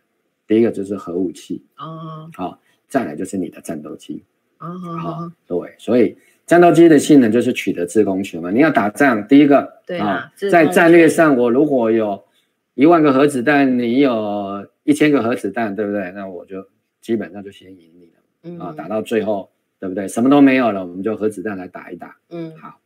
[0.45, 4.23] 第一个就是核武器哦，好，再来就是你的战斗机
[4.59, 4.67] 哦，
[4.97, 8.51] 好，对，所以战斗机的性能就是取得制空权嘛。
[8.51, 12.23] 你要打仗，第一个对啊，在战略上，我如果有
[12.73, 16.11] 一万个核子弹，你有一千个核子弹，对不对？
[16.11, 16.67] 那我就
[17.01, 19.49] 基本上就先赢你了啊，打到最后。
[19.83, 20.07] 对不对？
[20.07, 22.15] 什么都没有了，我们就核子弹来打一打。
[22.29, 22.79] 嗯，好。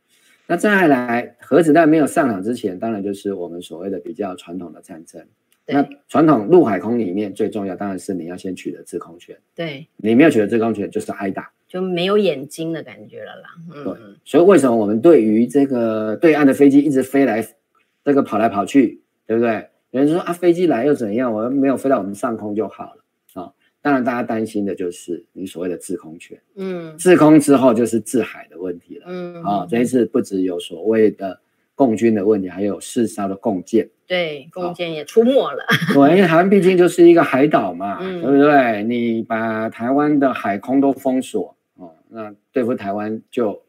[0.48, 5.24] 那再来，核子弹没有上场之前，当然就是我们所谓的比较传统的战争。
[5.64, 9.36] 那传统陆海空里面最重要当然是你要先取得制空权。
[9.54, 13.48] 对，你没有取得制空权就是挨打，就没有眼睛的感觉了啦。
[13.72, 13.94] 嗯，对，
[14.24, 17.46] 所以为什么我们对于这个对岸的飞机一直飞来，
[18.02, 19.68] 这个跑来跑去，对不对？
[19.92, 21.32] 有人说啊，飞机来又怎样？
[21.32, 23.04] 我们没有飞到我们上空就好了
[23.82, 26.40] 当然，大家担心的就是你所谓的制空权。
[26.56, 29.04] 嗯，制空之后就是制海的问题了。
[29.08, 31.40] 嗯，啊，哦，这一次不只有所谓的。
[31.78, 35.64] 共军的问题，还有四艘的共舰，对，共舰也出没了。
[35.94, 38.82] 对，因为台湾毕竟就是一个海岛嘛，嗯、对不对？
[38.82, 43.62] 你把台湾的海空都封锁，哦，那对付台湾就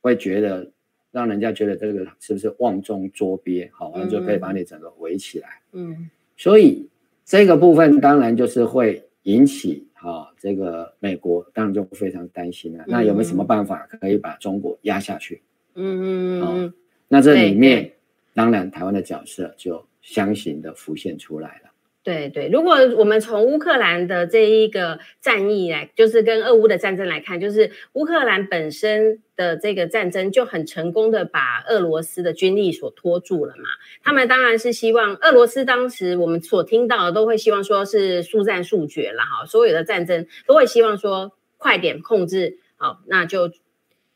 [0.00, 0.72] 会觉得，
[1.12, 3.70] 让人家觉得这个是不是瓮中捉鳖？
[3.72, 5.48] 好，完就可以把你整个围起来。
[5.70, 6.88] 嗯，所以
[7.24, 12.84] 这个部分当然就是会引起哈、哦，这个美国当然就非常担心了。
[12.84, 15.42] 嗯、那有没有什么办法可以把中国压下去？
[15.74, 16.42] 嗯嗯嗯。
[16.42, 16.74] 哦
[17.08, 17.92] 那这里面，
[18.32, 21.70] 当然台湾的角色就相形的浮现出来了。
[22.04, 33.64] 对对，如果我们从乌克兰的这一个战役来，就是跟俄乌的战争来看，就是乌克兰本身的这个战争就很成功的把俄罗斯的军力所拖住了嘛。
[34.02, 43.52] 他们当然是希望俄罗斯当时我们所听到的都会希望说是速战速决了哈，所有的战争都会希望说快点控制好，那就。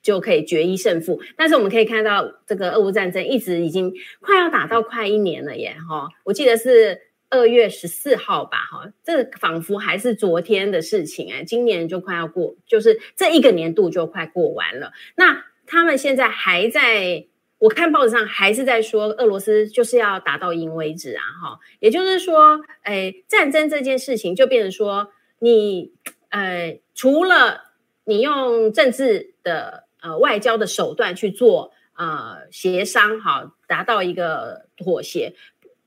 [0.03, 14.93] 就可以决一胜负，但是我们可以看到，这个俄乌战争一直已经快要打到快一年了耶，哈，我记得是二月十四号吧，哈，这仿佛还是昨天的事情哎，今年就快要过，就是这一个年度就快过完了。
[15.17, 17.27] 那他们现在还在，
[17.59, 25.93] 我看报纸上还是在说，俄罗斯就是要打到赢为止啊，哈，也就是说，哎，战争这件事情就变成说，你，
[26.29, 27.73] 呃，除了
[28.05, 29.85] 你用政治的。
[29.99, 35.35] 呃，外交的手段去做呃协商，哈，达到一个妥协，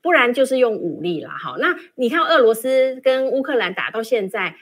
[0.02, 1.58] 不然就是用武力了，好。
[1.58, 4.56] 那你看俄罗斯跟乌克兰打到现在，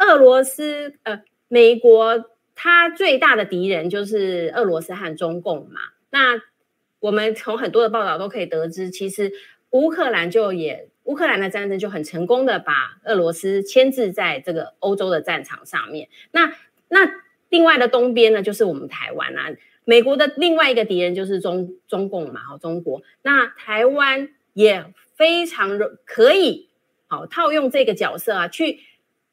[0.00, 2.24] 俄罗斯呃，美国
[2.54, 5.80] 它最大的敌人就是俄罗斯和中共嘛。
[6.10, 6.40] 那
[7.00, 9.32] 我们从很多的报道都可以得知，其实
[9.70, 16.08] 乌克兰就也乌克兰的战争就很成功的把俄罗斯牵制在这个欧洲的战场上面。
[16.30, 16.54] 那
[16.88, 17.22] 那。
[17.52, 19.54] 另外的东边呢，就是我们台湾啊。
[19.84, 23.02] 美国的另外一个敌人就是中中共嘛，好，中国。
[23.20, 24.84] 那台湾也
[25.14, 26.68] 非常可以
[27.06, 28.80] 好套用这个角色啊，去。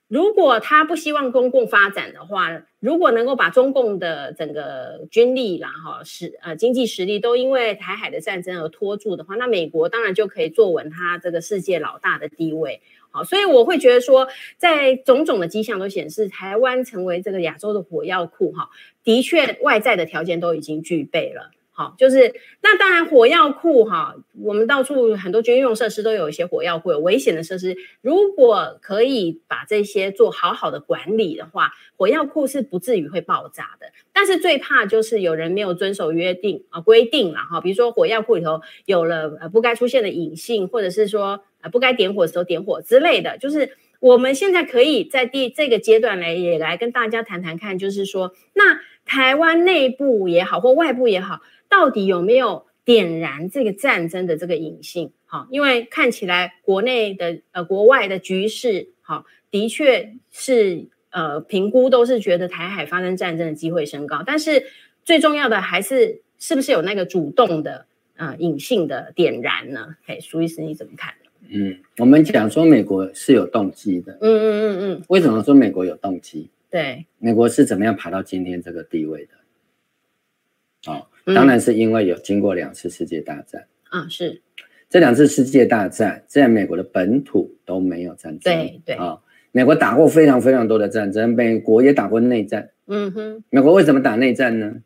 [0.07, 12.81] 如果他不希望公共发展的话，如果能够把中共的整个军力然后实呃经济实力都因为台海的战争而拖住的话，那美国当然就可以坐稳他这个世界老大的地位。
[13.11, 18.71] 好，所以我会觉得说，在种种的迹象都显示，台湾成为这个亚洲的火药库，哈，
[19.03, 21.51] 的确外在的条件都已经具备了。
[21.79, 24.13] 好，就是那当然火药库哈，
[24.43, 33.93] 我们到处很多军用设施都有一些火药库，有危险的设施，如果可以把这些做好好的管理的话，火药库是不至于会爆炸的。
[34.11, 43.37] 但是最怕就是有人没有遵守约定啊规定了哈，比如说火药库里头有了呃不该出现的隐性，或者是说呃不该点火的时候点火之类的。
[43.37, 51.41] 就是我们现在可以在第这个阶段来也来跟大家谈谈看，就是说那台湾内部也好或外部也好。
[51.67, 55.11] 到底有没有点燃这个战争的这个隐性？
[55.25, 64.65] 好，因为看起来国内的呃国外的局势，好，的确是呃评估都是觉得台海发生战争的机会升高，但是
[65.03, 67.85] 最重要的还是是不是有那个主动的
[68.15, 69.95] 呃隐性的点燃呢？
[70.05, 71.13] 嘿，苏医师你怎么看？
[71.51, 76.49] 嗯，我们讲说美国是有动机的，嗯嗯嗯嗯，为什么说美国有动机？
[76.69, 80.91] 对，美国是怎么样爬到今天这个地位的？
[80.91, 81.07] 哦。
[81.25, 83.67] 当然是因为有经过两次世界大战。
[83.89, 84.41] 啊，是。
[84.89, 88.95] 这两次世界大战在美国的本土都没有战争，对对。
[88.95, 94.81] 啊，美国打过非常非常多的战争，美国也打过内战，嗯哼，美国为什么打内战呢？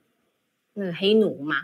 [0.73, 1.55] 那黑奴嘛，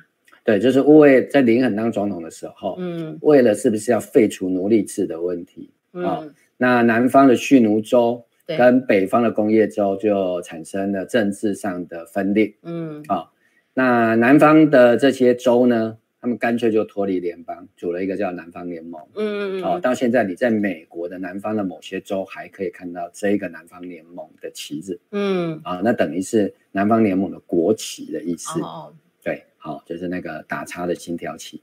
[0.45, 6.23] 对，就是为在林肯当总统的时候，嗯，为了是不是要废除奴隶制的问题啊，
[6.55, 8.23] 那南方的蓄奴州
[8.57, 13.29] 跟北方的工业州就产生了政治上的分裂，嗯啊。
[13.73, 19.01] 那南方的这些州呢，他们干脆就脱离联邦，组了一个叫南方联盟。
[19.15, 24.99] 嗯嗯哦，到现在你在美国的南方的某些州还可以看到这个南方联盟的旗子。
[25.11, 28.59] 嗯啊，那等于是南方联盟的国旗的意思。
[28.61, 28.93] 哦，
[29.23, 31.61] 对，好，就是那个打叉的星条旗。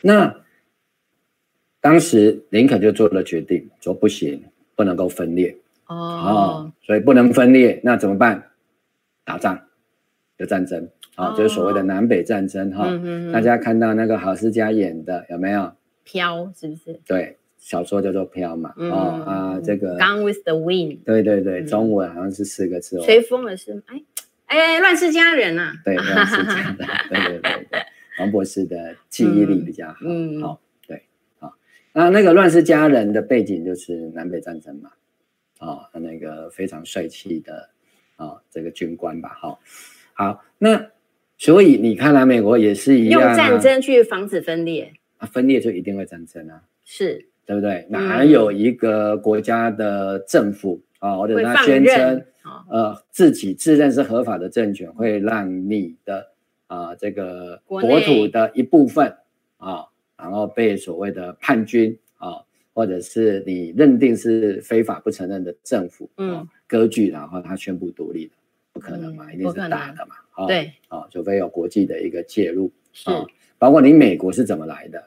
[0.00, 0.42] 那
[1.80, 4.42] 当时林肯就做了决定，说不行，
[4.74, 5.56] 不能够分裂。
[5.86, 8.50] 哦，哦，所以不能分裂，那怎么办？
[9.24, 9.60] 打仗。
[10.38, 12.86] 的战争啊，就是所谓的南北战争哈。
[13.32, 15.72] 大家看到那个郝思嘉演的有没有？
[16.04, 17.00] 飘是不是？
[17.06, 24.04] 对，小说叫做《飘》嘛，嗯、哦啊，这个 Gone with the Wind，对对对，中文好像是四个字，随风了是，哎
[24.44, 26.76] 哎，乱世佳人啊，对， 乱世佳人，
[27.08, 27.80] 对对对对，
[28.18, 31.02] 王博士的记忆力比较好，嗯，好、哦，对，
[31.38, 31.52] 好、哦，
[31.94, 34.90] 那那个乱世佳人的背景就是南北战争嘛，
[35.58, 37.70] 啊、哦，那个非常帅气的
[38.16, 39.58] 啊、哦，这个军官吧，哈、哦，
[40.14, 40.90] 好，那
[41.38, 47.28] 所以你看来美国也是一样、啊，用战争去防止分裂，啊，分裂就一定会战争啊，是。
[47.46, 47.86] 对不对？
[47.90, 52.24] 哪有一个国家的政府啊，嗯、或者他宣称
[52.68, 56.32] 呃自己自认是合法的政权，会让你的
[56.66, 59.16] 啊、呃、这个国土的一部分
[59.58, 59.86] 啊，
[60.18, 62.05] 然后被所谓的叛军啊，
[62.76, 66.46] 或者是你认定是非法不承认的政府嗯。
[66.68, 68.32] 割据，然后他宣布独立的，
[68.74, 72.70] 不可能嘛，嗯、一定是打的嘛，哦对啊，除非有国际的一个介入
[73.04, 73.24] 啊，
[73.56, 75.02] 包括你美国是怎么来的？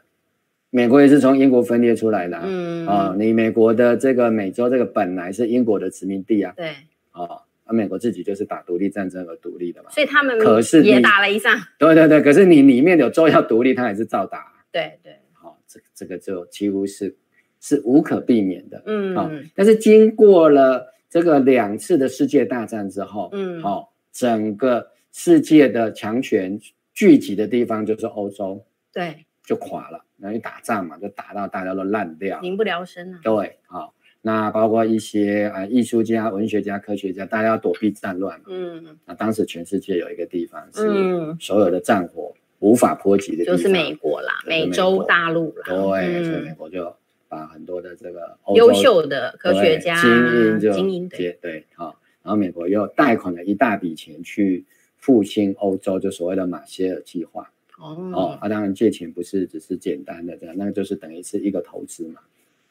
[0.71, 2.87] 美国也是从英国分裂出来的，嗯。
[2.87, 6.69] 啊，你美国的这个美洲这个本来是英国的殖民地啊，对，
[7.11, 17.13] 啊，那美国自己就是打独立战争而独立的嘛，所以他们可是也打了一仗，对对对，可是你里面有州要独立，他也是照打，对对，好，这这个就几乎是
[17.61, 26.59] 是无可避免的，嗯，好，但是经过了这个两次的世界大战之后，嗯，好，整个世界的强权
[26.93, 30.05] 聚集的地方就是欧洲，对，就垮了。
[30.17, 33.19] 然后一打仗嘛，就打到大家都烂掉，民不聊生啊。
[33.23, 38.45] 对，好，那包括一些啊艺术家、文学家、科学家，大家要躲避战乱嘛。
[38.49, 45.63] 嗯，那当时全世界有一个地方是所有的战火无法波及的地方，就是美国啦，美洲大陆啦。
[45.67, 46.93] 对，所以美国就
[47.29, 54.65] 把很多的这个优秀的科学家、精英就精英对对，好，然后美国又贷款了一大笔钱去
[54.97, 57.49] 复兴欧洲，就所谓的马歇尔计划。
[57.77, 62.19] 哦，哦，啊，当然借钱不是只是简单的这样，那个就是等于是一个投资嘛。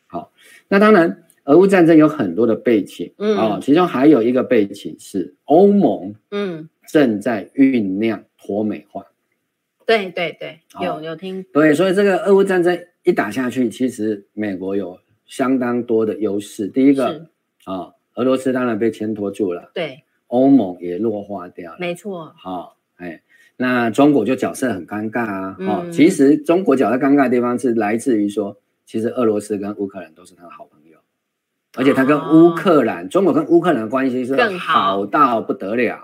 [0.06, 0.32] 好，
[0.68, 9.06] 那当然，俄乌战争有很多的背景，嗯，哦，其中还有一个背景是欧盟，嗯，正在酝酿脱美化。
[9.86, 11.42] 对对对，有有听。
[11.52, 16.68] 对，所以这个俄乌战争一打下去，其实美国有相当多的优势。
[16.68, 17.26] 第一个，
[17.64, 22.32] 啊，俄罗斯当然被牵拖住了，对，欧盟也弱化掉了，没错。
[22.36, 23.22] 好，哎。
[23.60, 25.56] 那中国就角色很尴尬啊！
[25.58, 30.98] 哦，其实中国角色尴尬的地方是来自于说，其实俄罗斯跟乌克兰都是他的好朋友，
[31.76, 35.96] 而且他跟乌克兰，中国跟乌克兰的关系是好到不得了，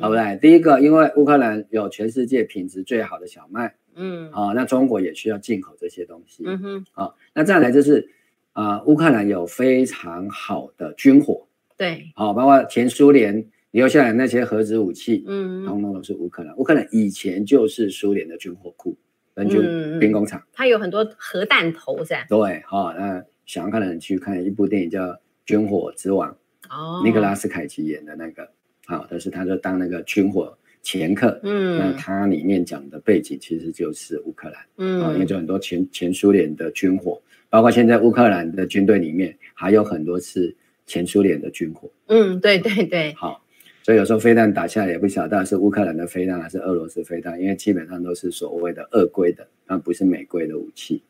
[0.00, 0.36] 好不对？
[0.42, 8.10] 第一个，因为乌克兰有全世界品质最好的小麦，嗯，啊，那中国也需要进口这些东西，嗯哼，啊，那再来就是
[8.52, 11.46] 啊，乌克兰有非常好的军火，
[11.76, 13.46] 对，好，包括前苏联。
[13.72, 16.52] 留下来那些核子武器，嗯，通通都是乌克兰。
[16.56, 18.98] 乌克兰以前就是苏联的军火库
[19.32, 22.26] 跟军兵工厂，它有很多核弹头噻。
[22.28, 25.04] 对，好，那想要看的人去看一部电影叫
[25.46, 26.28] 《军火之王》，
[26.68, 28.50] 哦，尼克拉斯凯奇演的那个，
[28.86, 40.54] 好，但是他就当那个军火掮客，嗯，那它里面讲的背景其实就是乌克兰，嗯，因为就很多前前苏联的军火，包括现在乌克兰的军队里面还有很多是
[40.86, 43.44] 前苏联的军火，嗯，对对对，好。
[43.82, 51.02] 所以有时候飞弹打下来也不晓得是乌克兰的飞弹还是俄罗斯飞弹，因为基本上都是所谓的俄规的，但不是美规的武器。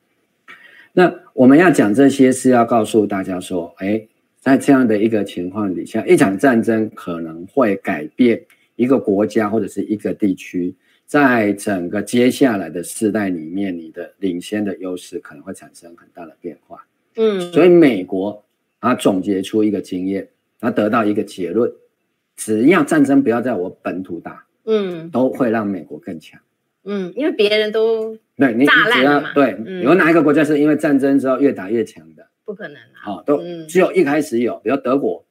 [0.92, 4.00] 那我们要讲这些是要告诉大家说，哎，
[4.38, 8.40] 在这样的一个情况底下，一场战争可能会改变
[8.80, 10.74] 一个国家或者是一个地区，
[11.04, 16.82] 在整个接下来的世代里面，你的领先的优势可能会产生很大的变化。
[17.16, 18.42] 嗯，所以美国
[18.78, 20.26] 啊总结出一个经验，
[20.58, 21.70] 他得到一个结论。
[22.36, 26.40] 只要战争不要在我本土打，嗯，都会让美国更强，
[26.84, 32.26] 嗯，因为别人都对你，只要对，有哪一个国家是因为战争之后越打越强的？
[32.46, 35.22] 不可能啊，好，都只有一开始有，比如德国，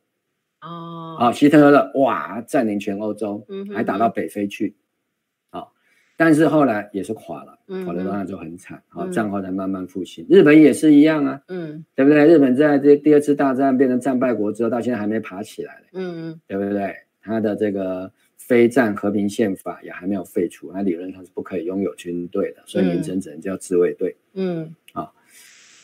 [0.61, 4.75] 哦，好，希特勒哇，占领全欧洲，嗯还打到北非去，
[5.49, 5.73] 好，
[6.17, 10.25] 但是后来也是垮了，垮的当然就很惨，好，战后才慢慢复兴。
[10.29, 12.25] 日本也是一样啊，嗯，对不对？
[12.25, 16.95] 日本在这第二次大战变成战败国之后，到现在还没爬起来，嗯嗯，对不对？
[17.21, 24.15] 他的这个非战和平宪法也还没有废除，那理论上是不可以拥有军队的，所以名称只能叫自卫队。
[24.33, 25.13] 嗯，好，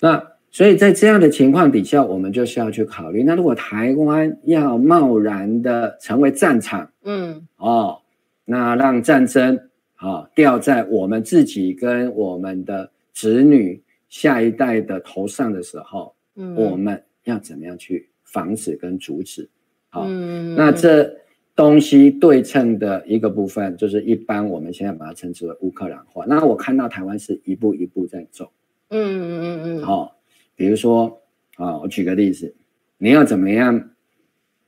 [0.02, 0.26] 那
[0.56, 8.00] 所以在这样的情况底下，我们就需要去考虑，那如果台湾要贸然的成为战场，嗯，哦，
[8.46, 9.58] 那让战争
[9.96, 19.50] 啊、哦、掉在我们自己跟我们的子女下一代的头上的时候，嗯，我们要怎么样去防止跟阻止？
[19.90, 21.14] 好，嗯，那这。
[21.54, 26.26] 东西对称的一个部分，就是一般我们现在把它称之为乌克兰化。
[26.26, 28.52] 那我看到台湾是一步一步在走，
[28.90, 30.15] 嗯嗯嗯嗯，好，
[30.56, 31.22] 比如说
[31.58, 32.56] 啊，我举个例子，
[32.98, 33.92] 你要怎么样？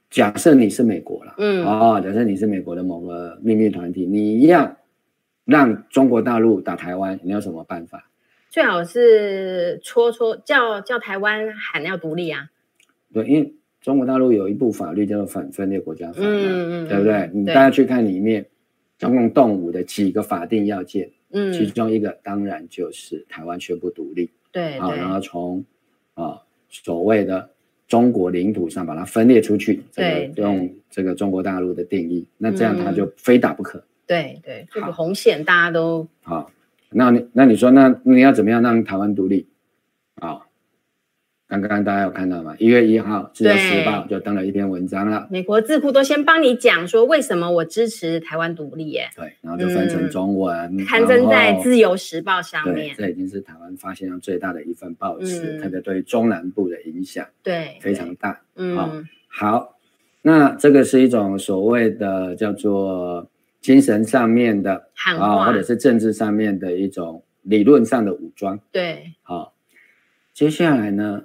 [0.10, 4.78] 假设你是美国了，嗯，哦，假设你是美国的某个秘密团体，你要
[5.44, 8.10] 让中国大陆打台湾，你有什么办法？
[8.50, 12.50] 最好是戳戳叫叫台湾喊要独立啊。
[13.14, 17.30] 对，因为中国大陆有一部法律叫做反分裂国家法，嗯嗯，对不对？
[17.34, 18.46] 你大家去看里面，
[18.98, 25.66] 中共动武的几个法定要件，嗯，其中一个当然就是台湾宣布独立，对，啊，然后从
[26.18, 27.50] 啊所谓的。
[27.88, 33.82] 中国领土上把它分裂出去，这个用这个中国大陆的定义，那这样它就非打不可。
[34.06, 36.52] 对对，这个红线大家都好。
[36.90, 39.48] 那你那你说，那你要怎么样让台湾独立？
[41.50, 41.58] 好。
[41.58, 42.56] 刚刚大家有看到吗？
[42.60, 45.28] 一月一号，《自由时报》就登了一篇文章了。
[45.32, 49.10] 美国智库都先帮你讲说，为什么我支持台湾独立耶？
[49.16, 52.94] 对，然后就分成中文，嗯、刊登在《自由时报》上面。
[52.98, 58.42] 这已经是台湾发行量最大的一份报纸，嗯、特别对中南部的影响，对，非常大。
[58.56, 59.78] 嗯，好，
[60.22, 63.30] 那这个是一种所谓的叫做
[63.62, 68.60] 精神上面的喊话，或者是政治上面的一种理论上的武装。
[68.72, 69.54] 对，好，
[70.34, 71.24] 接下来呢？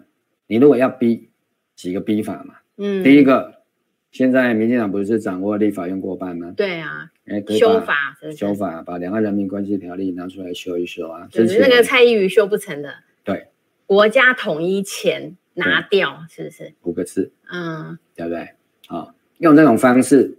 [0.53, 1.30] 你如果要逼
[1.74, 3.62] 几个逼法嘛，嗯，第一个，
[4.11, 6.53] 现在民进党不是掌握立法院过半吗？
[6.55, 12.92] 对啊，哎，修法，修法，把两岸人民关系条例拿出来修一修啊，就是那个蔡依瑜修不成的，
[13.24, 13.46] 对，
[13.86, 16.74] 国家统一前拿掉，是不是？
[16.82, 18.50] 五个字，嗯，对不对？
[18.88, 20.36] 好，用这种方式，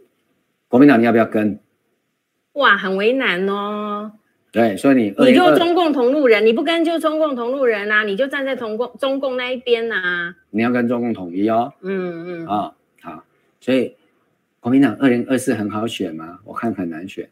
[0.67, 1.59] 国民党你要不要跟？
[2.51, 4.11] 哇，很为难哦。
[4.53, 10.35] 对，所以你你就中共同路人，你不跟就中共同路人啊，你就站在同共中共那一边啊。
[10.51, 11.73] 你要跟中共统一哦。
[11.81, 12.45] 嗯嗯。
[12.45, 13.23] 啊、哦，好，
[13.59, 13.95] 所以
[14.59, 16.39] 国民党二零二四很好选吗？
[16.45, 17.27] 我看很难选。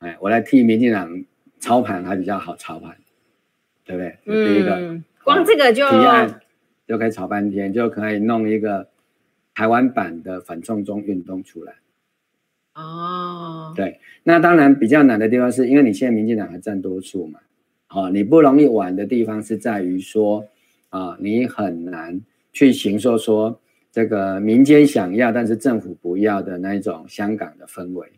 [0.00, 1.24] 哎，我来替民进党
[1.60, 2.96] 操盘还比较好操盘，
[3.84, 4.18] 对不对？
[4.26, 4.44] 嗯。
[4.44, 6.40] 第一个，光这个就提案
[6.88, 8.88] 就可以炒半天，就可以弄一个
[9.54, 11.74] 台湾版的反送中运动出来。
[12.74, 17.38] 哦，对，那当然比较难的地方是因为你现在民进党还占多数嘛，
[17.86, 20.46] 好、哦，你不容易玩的地方是在于说，
[20.88, 22.20] 啊、哦，你很难
[22.52, 23.60] 去行说说
[23.90, 28.08] 这个民间想要但是政府不要的那一种香港的氛围。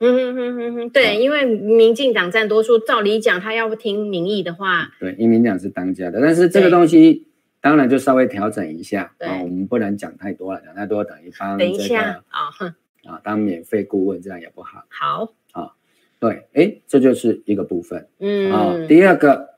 [0.00, 7.26] 嗯哼哼哼哼，对，哦、因为民进党占多数，照理讲他要不听民意的话，对，因为民进党是当家的，但是这个东西
[7.62, 12.48] 当然就稍微调整一下，啊、哦，我们不能讲太多了，讲太多等于帮、等一下啊。
[12.60, 14.84] 哦啊，当免费顾问这样也不好。
[14.88, 15.72] 好，啊，
[16.20, 18.06] 对，哎，这就是一个部分。
[18.18, 19.56] 嗯，啊，第二个，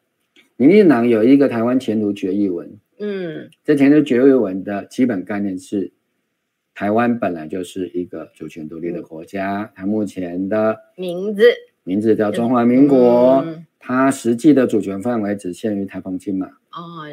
[0.56, 2.78] 民进党有一个台湾前途决议文。
[2.98, 5.92] 嗯，这前途决议文的基本概念是，
[6.74, 11.42] 台湾本来就是一个主权独立的国家，它目前的名字
[11.82, 13.44] 名字叫中华民国，
[13.78, 16.46] 它实际的主权范围只限于台澎金马。
[16.46, 17.04] 哦，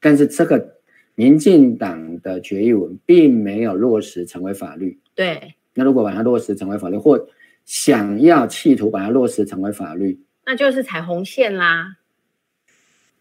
[0.00, 0.78] 但是这个
[1.14, 4.98] 民进党的决议文并没有落实成为法律。
[5.14, 7.28] 对，那如果把它落实成为法律，或
[7.64, 11.96] 想要企图把它落实成为法律，那就是踩红线啦。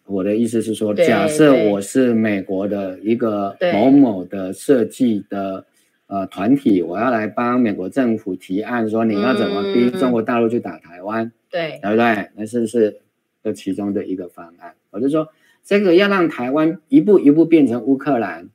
[0.05, 5.65] 我的意思是说，假设我是美国的一个某某的设计的
[6.07, 12.29] 呃团体，我要来帮美国政府提案，说你要怎么逼中国大陆去打台湾，对，对不对？
[12.35, 12.99] 那是不是
[13.41, 14.75] 这其中的一个方案？
[14.89, 15.29] 我就说，
[15.63, 18.49] 这个要让台湾一步一步变成乌克兰，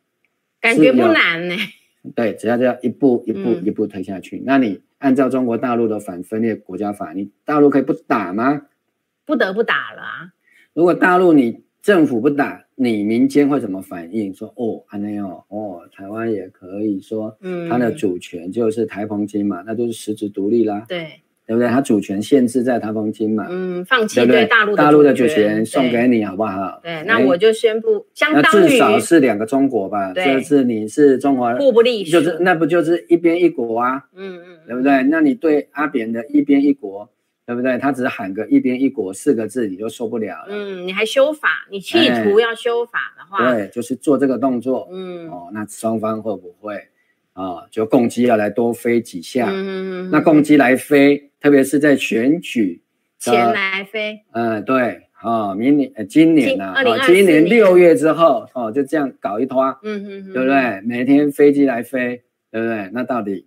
[0.61, 1.57] 感觉不难呢。
[2.15, 8.63] 对，只要这样一步一步一步推下去，嗯、那你按照中国大陆的反分裂国家法，你大陆可以不打吗？
[9.25, 10.33] 不得不打了啊！
[10.73, 14.35] 如果大陆你政府不打，你民间会怎么反应？
[14.35, 20.85] 说哦，安内哦哦，台湾也可以说，嗯，它的主权就是台澎金嘛，那就是实质独立啦。
[20.89, 21.21] 对。
[21.49, 21.67] 对不对？
[21.67, 26.79] 他主权限制在台澎金嘛，嗯，放弃对大陆大陆的主权送给你，好不好？
[26.83, 30.13] 对，那我就宣布，相当于至少是两个中国吧？
[30.13, 34.05] 就是你是中华，互不隶属，就是那不就是一边一国啊？
[34.15, 35.03] 嗯嗯，对不对？
[35.05, 37.09] 那你对阿扁的一边一国，
[37.47, 37.79] 对不对？
[37.79, 40.49] 他只喊个一边一国四个字，你就受不了了。
[40.51, 44.87] 嗯，你还修法，你企图要修法的话，对，就是做这个动作。
[44.93, 46.77] 嗯，哦，那双方会不会
[47.43, 47.67] 啊？
[47.71, 49.47] 就共机要来多飞几下？
[49.49, 51.25] 嗯嗯，那共机来飞。
[51.41, 52.83] 特别是在选举
[53.17, 60.81] 前来飞，嗯，对，啊，明年呃，今年啊，今，今年六月之后，哦，就这样搞一拖，对不对？
[60.81, 62.91] 每天飞机来飞，对不对？
[62.93, 63.47] 那到底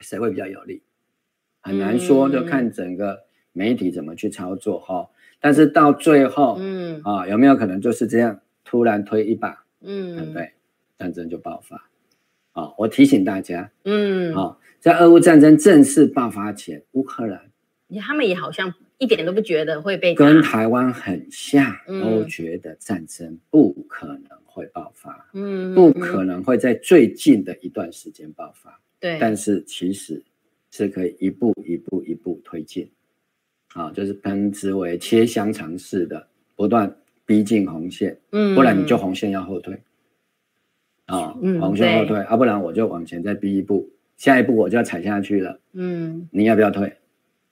[0.00, 0.82] 谁会比较有利？
[1.62, 3.20] 很难说，就看整个
[3.54, 5.08] 媒体怎么去操作哈。
[5.40, 10.50] 但是到最后，嗯，啊，有没有可能就是这样突然推一把，嗯，对不对？
[10.98, 11.88] 战争就爆发。
[12.52, 14.58] 啊，我提醒大家，嗯，啊。
[14.80, 17.52] 在俄乌战争正式爆发前，乌克兰，
[18.00, 30.20] 他们也好像一点都不觉得会被跟台湾很像，都觉得战争不可能会爆发，嗯，不可能会在最近的一段时间爆发，对，但是其实
[30.72, 32.90] 是可以一步一步一步推进，
[33.74, 36.26] 啊，就是称之为切香肠式的
[36.56, 36.92] 不断
[37.24, 39.80] 逼近红线，嗯，不然你就红线要后退，
[41.06, 46.94] 啊，红线后退，啊，不然我就往前再逼一步，下一步我就要踩下去了，嗯，你要不要退？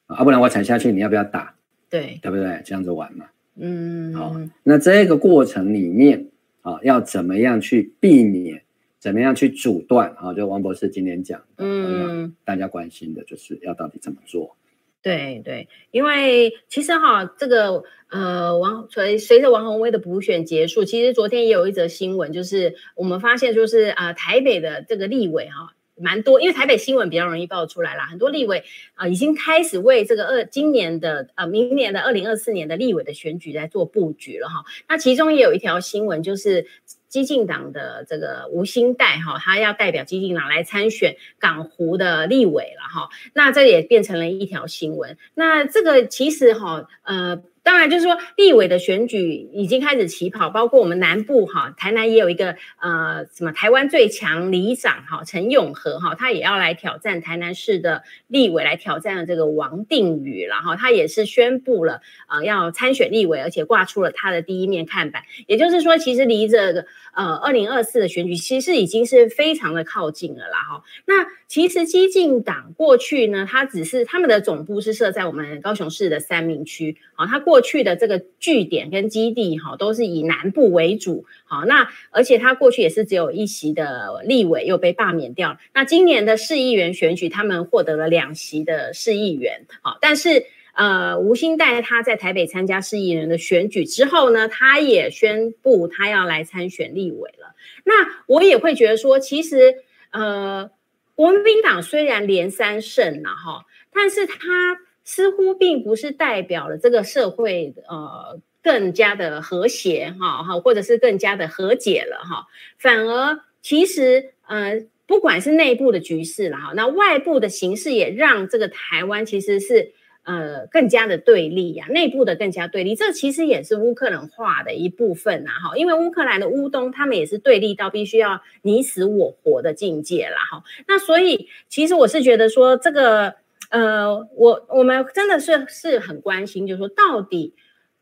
[0.07, 1.55] 啊，不然我踩下去，你要不要打？
[1.88, 2.61] 对，对不对？
[2.64, 3.26] 这样子玩嘛。
[3.57, 4.34] 嗯，好。
[4.62, 6.26] 那这个过程里面
[6.62, 8.62] 啊，要怎么样去避免？
[8.98, 10.11] 怎么样去阻断？
[10.16, 14.57] 啊，就王博士今天讲的，嗯，大家关心的就是要到底怎么做？
[15.03, 25.74] 对对，因为其实哈，这个呃，王随随着王宏威的补选结束，其实昨天也有一则新闻，就是我们发现，就是啊、台北的这个立委哈。
[26.03, 28.07] 蛮多，因为台北新闻比较容易爆出来啦。
[28.07, 34.64] 很多立委啊、已经开始为这个二今年的呃明年的二零二四年的立委的选举来做布局了哈。
[34.88, 36.66] 那其中也有一条新闻，就是
[37.11, 43.11] 激进党的这个吴新代哈，他要代表激进党来参选港湖的立委了哈。
[43.34, 45.18] 那这也变成了一条新闻。
[45.34, 47.42] 那这个其实哈呃。
[47.70, 65.22] 当然，就是说，立委的选举已经开始起跑，包括我们南部哈，台南也有一个呃，什么台湾最强里长哈，陈永和哈，他也要来挑战台南市的立委，来挑战这个王定宇，然后他也是宣布了呃要参选立委，而且挂出了他的第一面看板。
[65.46, 70.82] 也就是说，其实离这个呃二零二四的选举，其实已经是非常的靠近了啦哈。
[71.04, 77.38] 那其实激进党过去呢，他只是他们的总部是设在我们高雄市的三民区，好，他。
[77.38, 85.58] 过去的这个据点跟基地哈，都是以南部为主，好，那而且他过去也是只有一席的立委又被罢免掉。
[85.74, 90.44] 那今年的市议员选举，他们获得了两席的市议员，好，但是
[90.74, 97.54] 呃，吴欣岱他在台北参加市议员的选举之后呢，他也宣布他要来参选立委了。
[97.84, 99.74] 那我也会觉得说，其实
[100.11, 100.70] 呃，
[101.14, 104.78] 国民党虽然连三胜了哈，但是他。
[105.12, 112.46] 似乎并不是代表了这个社会呃更加的和谐哈哈，或者是更加的和解了哈，
[112.78, 119.90] 反而其实呃不管是内部的局势了哈，那外部的形势也让这个台湾其实是
[120.22, 133.39] 呃更加的对立呀，内部的更加对立，这其实也是乌克兰化的一部分呐哈，因为乌克兰的乌东他们也是对立到必须要你死我活的境界了哈，那所以其实我是觉得说这个。
[133.70, 137.54] 呃，我我们真的是是很关心，就是说到底，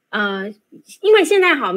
[0.09, 0.51] 呃，
[1.03, 1.75] 因为现在好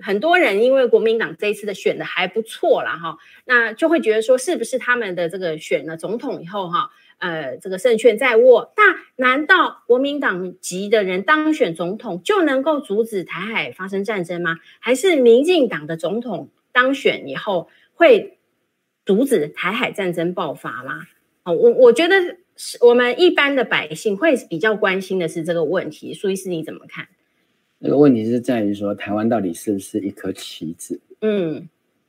[0.00, 6.88] 很多人因为国民党这一次的选的还不错了哈，那就会觉得说是不是他们的这个选了总统以后哈，
[7.18, 8.72] 呃，这个胜券在握？
[8.78, 14.56] 那难道国民党籍的人当选总统就能够阻止台海发生战争吗？
[14.80, 18.38] 还是民进党的总统当选以后会
[19.04, 21.02] 阻止台海战争爆发吗？
[21.42, 22.38] 哦，我我觉得。
[22.56, 27.08] 是我们一般的百姓会比较关心的是这个问题，苏医师你怎么看？
[27.78, 31.00] 那个问题是在于说，台湾到底是不是一颗棋子？
[31.20, 31.68] 嗯，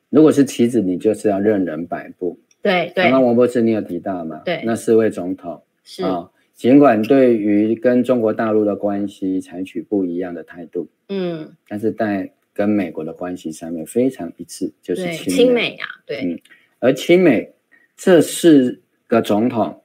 [0.09, 2.39] 如果是棋子，你就是要任人摆布。
[2.61, 3.05] 对对。
[3.05, 4.41] 刚刚王博士你有提到嘛？
[4.45, 4.61] 对。
[4.63, 16.21] 那四位总统是啊、哦，尽管对于跟中国大陆的关系采取不一样的态度，嗯，但是在跟美国的关系上面非常一致，就是亲美，美啊，对。
[16.23, 16.39] 嗯，
[16.79, 17.51] 而亲美
[17.97, 19.81] 这四个总统。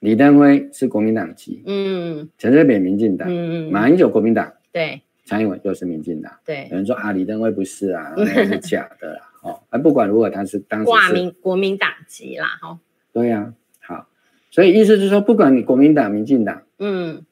[0.00, 12.78] 李登辉是国民党籍，嗯，陈水扁民进党，嗯嗯，马英九国民党，对，蔡英文又是民进党，对，有人说啊，李登辉不是啊，那是假的啦， 哦，啊，不管如果他是当时挂名国民党籍啦，哈，
[13.10, 14.06] 对呀，好，
[14.50, 17.24] 所以意思就是说，不管你国民党、民进党，嗯，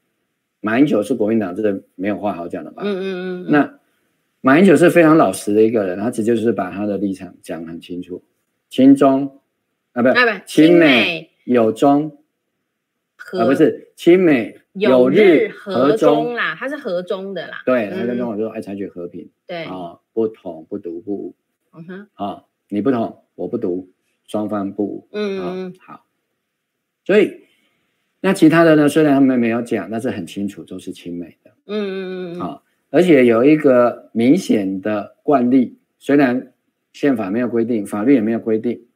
[0.60, 2.82] 马英九是国民党，这个没有话好讲的吧？
[2.84, 3.04] 嗯嗯
[3.44, 3.78] 嗯，那
[4.40, 8.24] 马英九是非常老实的一个人，他直接就是把他的立场讲得很清楚，
[8.70, 9.38] 亲中
[9.92, 10.08] 啊，不，
[10.46, 12.16] 亲美友中。
[13.40, 17.62] 啊，不是亲美有日和中啦，他是和中的啦。
[17.64, 19.30] 对，他跟中国说爱采取和平。
[19.46, 21.34] 对啊，不统不独不武。
[21.72, 22.08] 嗯哼。
[22.14, 23.90] 啊，你不统，我不独，
[24.26, 25.08] 双方不武。
[25.12, 25.74] 嗯嗯。
[25.80, 26.06] 好。
[27.04, 27.40] 所以，
[28.20, 28.88] 那其他的呢？
[28.88, 31.50] 虽然他们没有讲，但是很清楚都是亲美的。
[31.66, 32.40] 嗯嗯嗯。
[32.40, 36.52] 好，而且有一个明显的惯例，虽然
[36.92, 38.86] 宪法没有规定，法律也没有规定。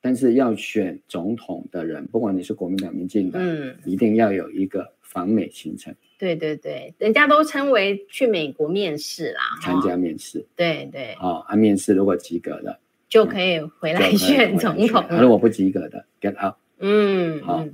[0.00, 5.94] 但是要选总统的人，不管你是国民党、民进党，嗯，一定要有一个访美行程。
[6.18, 10.44] 对对对，人家都称为去美国面试啦，参加面试。
[10.56, 11.14] 对对。
[11.20, 12.78] 哦，啊，面试如果及格了，
[13.08, 15.00] 就可以回来选总统。
[15.02, 16.54] 啊、如果不及格的，get out。
[16.78, 17.40] 嗯。
[17.42, 17.68] 好、哦。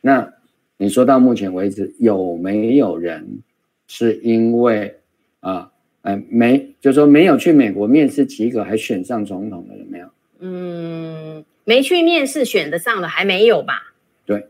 [0.00, 0.32] 那
[0.76, 3.40] 你说到目前为止，有没有人
[3.86, 4.96] 是因为
[5.40, 5.70] 啊，
[6.02, 10.08] 呃，没，就是说没有去美国面试及格还选上总统的有没有？
[10.44, 13.92] 嗯，没去面试选得上的还没有吧？
[14.24, 14.46] 对，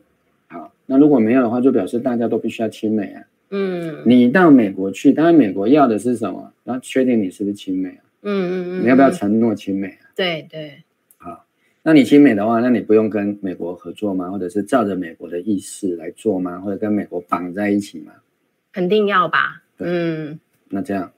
[0.48, 3.22] 好，那如果没有的话，就表示大家都必须要亲美啊。
[3.50, 6.52] 嗯，你到美国去，当然美国要的是什么？
[6.64, 8.02] 要确定你是不是亲美啊？
[8.22, 10.08] 嗯嗯嗯，你要不要承诺亲美啊？
[10.14, 10.82] 对对，
[11.18, 11.44] 好，
[11.82, 14.30] 那你亲美的话，那你不用跟美国合作吗？
[14.30, 16.60] 或者是照着美国的意思来做吗？
[16.60, 18.12] 或者跟美国绑在一起吗？
[18.72, 19.62] 肯定要吧。
[19.78, 20.38] 嗯，
[20.70, 21.12] 那这样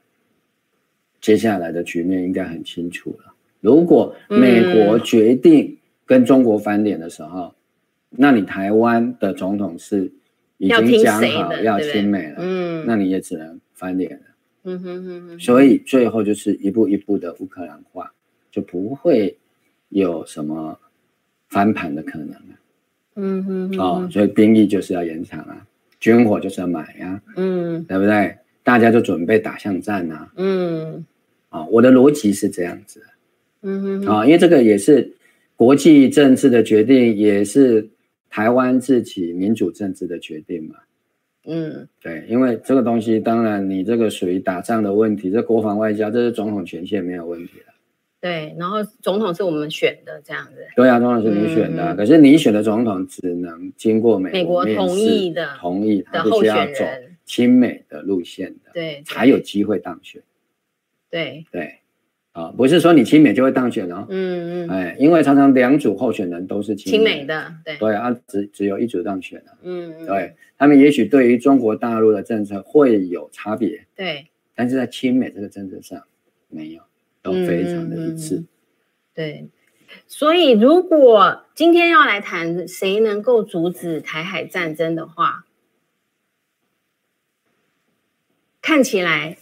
[1.21, 3.33] 接下来的局面应该很清楚了。
[3.61, 7.53] 如果美国决定跟中国翻脸的时候，
[8.11, 10.11] 嗯、那你台湾的总统是？
[10.57, 14.21] 已经讲好要亲美了，嗯，那你也只能翻脸了，
[14.63, 15.37] 嗯哼哼哼。
[15.37, 18.09] 所以最后就是一步一步的乌克兰化，
[18.49, 19.37] 就不会
[19.89, 20.79] 有什么
[21.49, 22.55] 翻盘的可能了，
[23.15, 23.77] 嗯哼哼。
[23.77, 25.67] 哦，所以兵役就是要延长啊，
[25.99, 28.37] 军火就是要买呀，嗯，对不对？
[28.63, 31.05] 大家就准备打巷战啊，嗯，
[31.49, 33.03] 啊，我的逻辑是这样子，
[33.61, 35.13] 嗯哼，啊，因为这个也是
[35.55, 37.89] 国际政治的决定，也是。
[38.27, 40.75] 台湾自己民主政治的决定嘛，
[41.45, 47.73] 嗯，对，因为这个东西，当然你这个属于打仗的问题，这国防外交，这是总统权限没有问题的。
[48.19, 50.67] 对，然后总统是我们选的，这样子。
[50.75, 56.83] 对啊，总统是你选的，嗯、可是你选的总统只能经过美国美国同意的同意，他必须要走
[57.23, 60.21] 亲美的路线的，对，才有机会当选。
[61.09, 61.75] 对对。
[62.35, 64.05] 啊，不是说你亲美就会当选哦。
[64.09, 64.69] 嗯嗯。
[64.69, 67.77] 哎，因为常常两组候选人都是亲美，美的，对。
[67.77, 69.57] 对啊，只只有一组当选了。
[69.63, 70.05] 嗯嗯。
[70.05, 73.87] 对，他们也许对于中国大陆的政策会有差别。
[73.95, 74.27] 对。
[74.53, 76.03] 但是在亲美这个政策上，
[76.49, 76.81] 没有，
[77.21, 78.35] 都非常的一致。
[78.35, 78.47] 嗯、
[79.13, 79.49] 对。
[80.05, 85.45] 所以，如果今天要来谈谁能够阻止台海战争的话，
[88.61, 89.37] 看起来。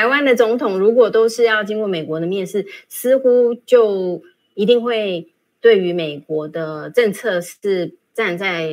[0.00, 4.22] 台湾的总统如果都是要经过美国的面试，似乎就
[4.54, 5.28] 一定会
[5.60, 8.66] 对于美国的政策是站在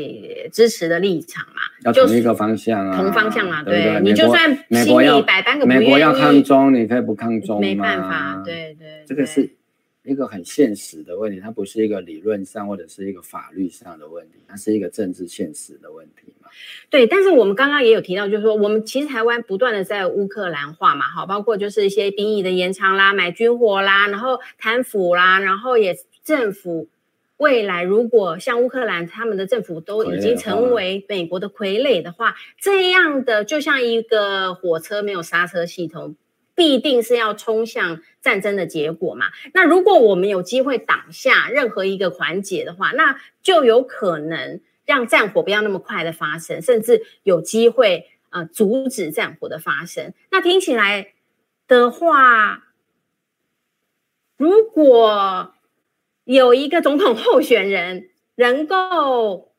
[0.54, 1.60] 支持的立场嘛？
[1.84, 9.57] 要同一个方向啊，同方向嘛，对，对，对，你就算心里百般个不愿意，美国要抗中，你可以不抗中，没办法，对对，这个是。
[10.08, 16.48] 一个很现实的问题，它不是一个理论上或者是一个法律上的问题，它是一个政治现实的问题嘛。
[16.90, 26.88] 对，但是我们刚刚也有提到，就是说我们其实台湾不断的在乌克兰化嘛，好，包括就是一些兵役的延长啦、买军火啦，然后贪腐啦，然后也政府
[27.36, 36.16] 未来如果像乌克兰他们的政府都已经成为美国的傀儡的话，这样的就像一个火车没有刹车系统。
[36.56, 39.28] 必定是要冲向战争的结果嘛？
[39.54, 50.12] 那如果我们有机会挡下任何一个环节的话，那就有可能让战火不要那么快的发生，甚至有机会呃阻止战火的发生。
[50.30, 51.14] 那听起来
[51.70, 52.66] 的话，
[54.36, 55.54] 如果
[56.26, 59.54] 有一个总统候选人能够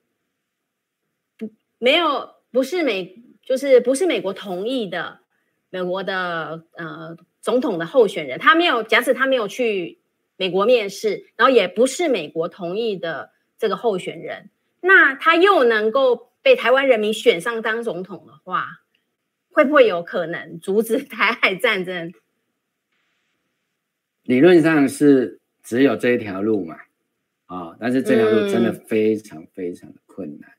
[1.38, 1.48] 不
[1.78, 5.20] 没有不是美就是不是美国同意的。
[5.70, 7.14] 美国的呃
[7.48, 10.00] 总统的候选人，他没有，假使他没有去
[10.36, 14.50] 美国面试，然后也不是美国同意的这个候选人，
[14.82, 18.82] 那他又能够被台湾人民选上当总统的话，
[19.50, 22.12] 会不会有可能阻止台海战争？
[24.24, 26.74] 理论上是只有这一条路嘛，
[27.46, 30.50] 啊、哦，但是这条路真的非常非常的困难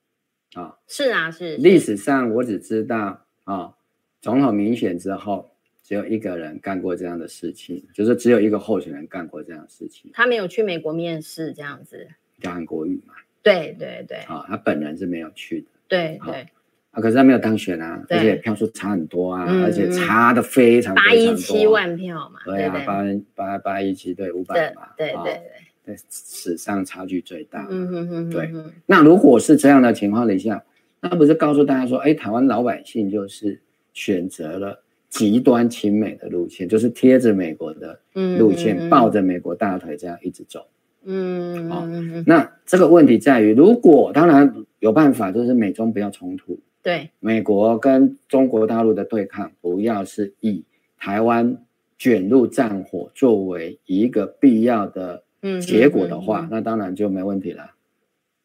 [0.53, 0.77] 啊、嗯哦。
[0.87, 1.57] 是啊，是，是。
[1.57, 3.55] 历史上我只知道啊。
[3.55, 3.75] 哦
[4.21, 5.49] 总统民选之后，
[5.89, 10.11] 只有一个人干过这样的事情，就是只有一个候选人干过这样的事情。
[10.13, 12.07] 他没有去美国面试，这样子。
[12.39, 13.15] 叫韩国瑜嘛？
[13.41, 14.19] 对对对。
[14.27, 15.67] 啊、哦，他本人是没有去的。
[15.87, 16.45] 对对。
[16.91, 22.39] 啊，可是他没有当选啊，而且票数差很多啊，而且差的非常八一七万票嘛。
[22.45, 24.89] 对啊，八八八一七对五百嘛。
[24.95, 25.41] 对对对
[25.87, 27.65] 对，史上差距最大。
[27.67, 28.29] 嗯哼哼。
[28.29, 28.53] 对，
[28.85, 30.63] 那如果是这样的情况底下，
[31.01, 33.59] 那不是告诉大家说，哎，台湾老百姓就是。
[33.91, 37.99] 选择了极端亲美的路线，就是贴着美国的
[38.37, 40.67] 路线，嗯、抱着美国大腿这样一直走。
[41.03, 46.59] 嗯，好、哦，那这个问题在于，如果当然有办法，就是美中不要冲突。
[46.83, 50.63] 对，美国跟中国大陆的对抗，不要是以
[50.97, 51.57] 台湾
[51.97, 55.23] 卷入战火作为一个必要的
[55.61, 57.71] 结果的话，嗯、那当然就没问题了。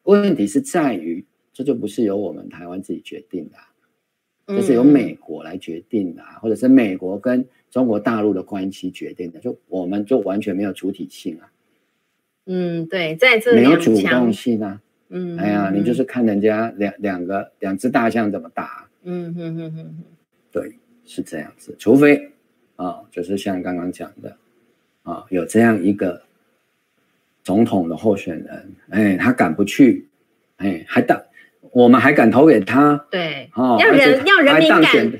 [0.03, 3.57] 问题是在于，这就不是由我们台湾自己决定的。
[4.47, 11.51] 这是由美国来决定的，啊、或者是美国跟中国大陆的关系决定的，就我们就完全没有主体性啊。
[12.45, 14.81] 嗯，对，在这里没有主动性啊。
[15.09, 18.87] 嗯，哎呀，你就是看人家两两个两只大象怎么打。
[19.03, 20.03] 嗯哼哼哼哼。
[20.51, 20.73] 对，
[21.05, 21.75] 是这样子。
[21.79, 22.31] 除非
[22.75, 24.37] 啊，就是像刚刚讲的
[25.03, 26.21] 啊，有这样一个
[27.43, 30.07] 总统的候选人，哎，他敢不去，
[30.57, 31.19] 哎，还当
[31.75, 33.05] 我们还敢投给他？
[33.11, 35.11] 对，哦，要人要人民敢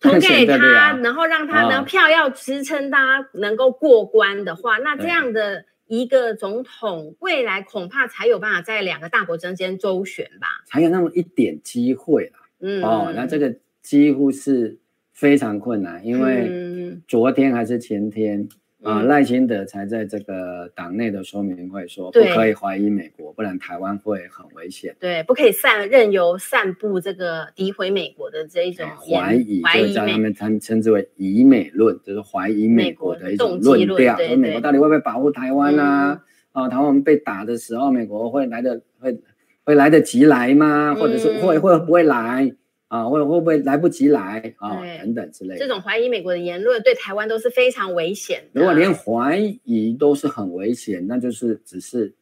[0.00, 5.66] 投给他，然后让他的票要支撑他能够过关的话，那这样的。
[5.90, 12.40] 一个总统未来恐怕才有办法在两个大国之间周旋吧，才有那么一点机会啦。
[12.60, 14.78] 嗯，哦，那这个几乎是
[15.14, 18.46] 非常困难，因为昨天还是前天。
[18.84, 24.94] 啊，赖清德才在这个党内的说明会说，不可以怀疑美国，不然台湾会很危险。
[25.00, 34.16] 对，不可以散任由散布这个诋毁美国的这一种怀疑，就叫他们称称之为疑美论，就是怀疑美国的一种论调。
[34.16, 36.22] 说美国到底会不会保护台湾啊？
[36.52, 39.20] 啊，台湾被打的时候，美国会来的会
[39.64, 40.94] 会来得及来吗？
[40.94, 42.52] 或者是会会不会来？
[42.88, 44.80] 啊，会会不会来不及来啊？
[44.98, 48.60] 等等之类的，这种怀疑美国的言论对台湾都是非常危险的。
[48.60, 52.12] 如果连怀疑都是很危险，那就是只是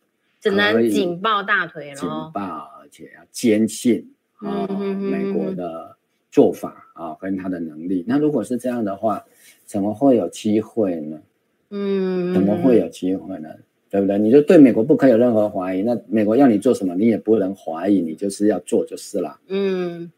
[0.41, 1.95] 只能紧抱大腿了。
[1.95, 2.43] 紧抱，
[2.81, 5.97] 而且要坚信啊，美国的
[6.33, 8.05] 做法啊，跟他的能力。
[8.09, 9.25] 那如果是这样的话，
[9.65, 11.21] 怎么会有机会呢？
[11.71, 13.49] 嗯，怎么会有机会呢？
[13.89, 14.19] 对不对？
[14.19, 19.39] 你就对美国不可以有任何怀疑，那美国要你做什么，你也不能怀疑，你就是要做就是了。
[19.47, 20.11] 嗯。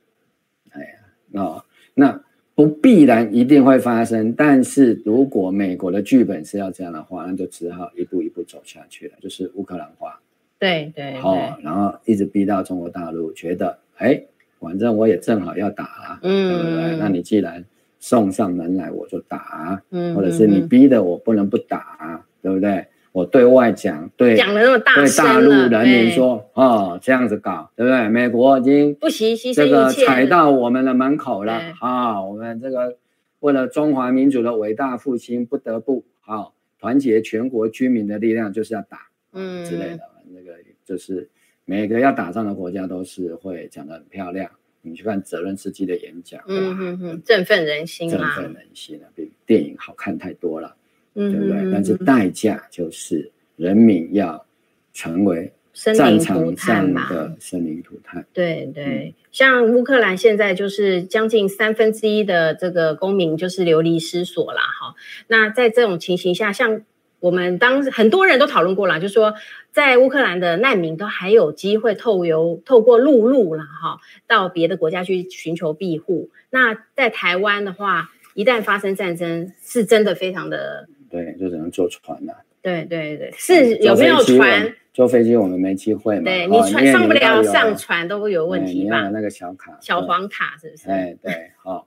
[1.32, 1.64] 哎呀，哦，
[1.94, 2.20] 那
[2.54, 10.20] 不必然一定会发生，但是如果美国的剧本是要这样的话，那就只好一步一步走下去了，就是乌克兰化。
[10.58, 14.20] 对对，好、哦，然后一直逼到中国大陆觉得，哎，
[14.58, 16.96] 反正我也正好要打了，嗯，对不对？
[16.98, 17.64] 那你既然
[18.00, 22.84] 送上门来，我就打，嗯，或者是你逼的我不能不打，对不对？
[23.18, 28.08] 我对外讲，对讲的那么大，对大陆人民说，哦，这样子搞，对不对？
[28.08, 32.96] 美国已经不惜牺牲这个踩到我们的门口了，啊，我们这个
[33.40, 36.46] 为了中华民族的伟大复兴，不得不啊，
[36.78, 40.00] 团结全国居民的力量，就是要打，嗯之类的，
[40.32, 41.28] 那个就是
[41.64, 44.48] 每个要打仗的国家都是会讲的很漂亮。
[44.80, 50.76] 你去看泽伦斯基的演讲，嗯哼哼，振奋人心，振奋人心啊，比电影好看太多了。
[51.18, 51.72] 对不对？
[51.72, 54.46] 但是代价就是人民要
[54.94, 55.52] 成为
[55.94, 58.24] 战场上的生灵涂炭。
[58.32, 64.94] 对对，像乌克兰现在就是将近三分之一的这个公民就是流离失所了哈。
[65.26, 66.82] 那在这种情形下，像
[67.20, 69.34] 我们当很多人都讨论过了，就是说
[69.72, 73.98] 在乌克兰的难民都还有机会透由透过陆路了哈，
[74.28, 76.30] 到别的国家去寻求庇护。
[76.50, 80.88] 那在台湾的话，一旦发生战争，是真的非常的。
[81.10, 82.34] 对，就只能坐船了。
[82.60, 84.74] 对对对，是有没有船？
[84.92, 86.24] 坐飞机我们没机会嘛。
[86.24, 89.08] 对，你船上不了，上船都会有问题吧？
[89.10, 90.90] 那个小卡，小黄卡是不是？
[90.90, 91.86] 哎，对，好，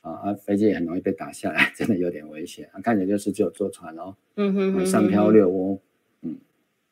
[0.00, 2.68] 啊，飞机也很容易被打下来， 真的有点危险。
[2.82, 5.78] 看起来就是只有坐船哦，嗯哼，上漂流哦，
[6.22, 6.38] 嗯，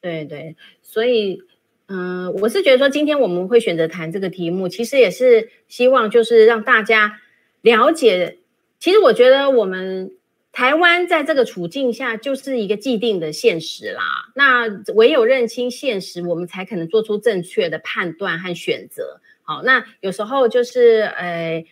[0.01, 1.43] 对对，所以，
[1.89, 7.19] 嗯，我是觉得说，今天我们会选择谈这个题目，其实也是希望就是让大家
[7.63, 8.39] 了解，
[8.79, 10.13] 其实我觉得我们。
[10.53, 14.03] 台湾在这个处境下就是一个既定的现实啦。
[14.35, 19.23] 那唯有认清现实，我们才可能做出正确的判断和选择。
[19.43, 21.65] 好，那有时候就是，呃，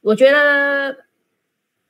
[0.00, 1.04] 我觉得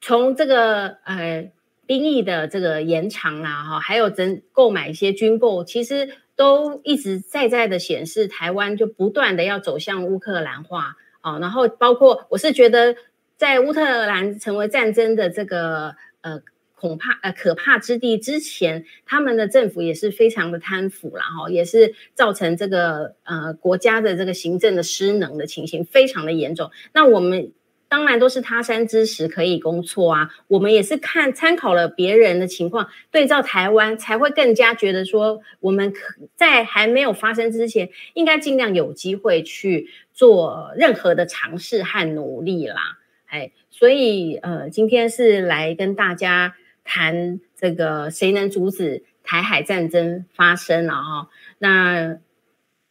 [0.01, 1.53] 从这个呃
[1.87, 10.97] 兵役的这个延长啦，哈，还有整购买一些军购，其实都一直在在的显示台湾就不断的要走向乌克兰化。
[11.23, 12.97] 哦，然后包括我是觉得。
[13.41, 16.43] 在乌特兰成为战争的这个呃
[16.75, 26.71] 恐怕呃可怕之地之前，他们的政府也是非常的贪腐啦，哈，也是造成这个呃国家的这个行政的失能的情形非常的严重。
[26.93, 27.51] 那我们
[27.89, 42.99] 当然都是他山之石可以攻错啊，我们也是看参考了别人的情况，对照台湾，才会更加觉得说，我们可在还没有发生之前，应该尽量有机会去做任何的尝试和努力啦。
[43.31, 51.29] 哎，所以呃，今天是来跟大家谈这个谁能阻止台海战争发生了哈？
[51.59, 52.19] 那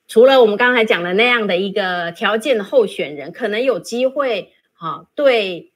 [0.08, 5.74] 除了我们刚才讲的那样的一个条件的候选人，可能有机会哈，对，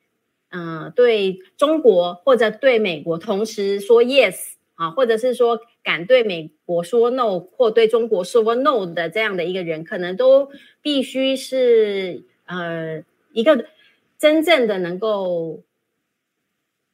[0.50, 10.50] 嗯、对中国或者对美国同时说 yes 啊，或者是说敢对美国说 no 或对中国说 no 的这样的一个人，可能都
[10.82, 13.04] 必须是呃
[13.34, 13.66] 一个。
[14.24, 15.66] 真正的能够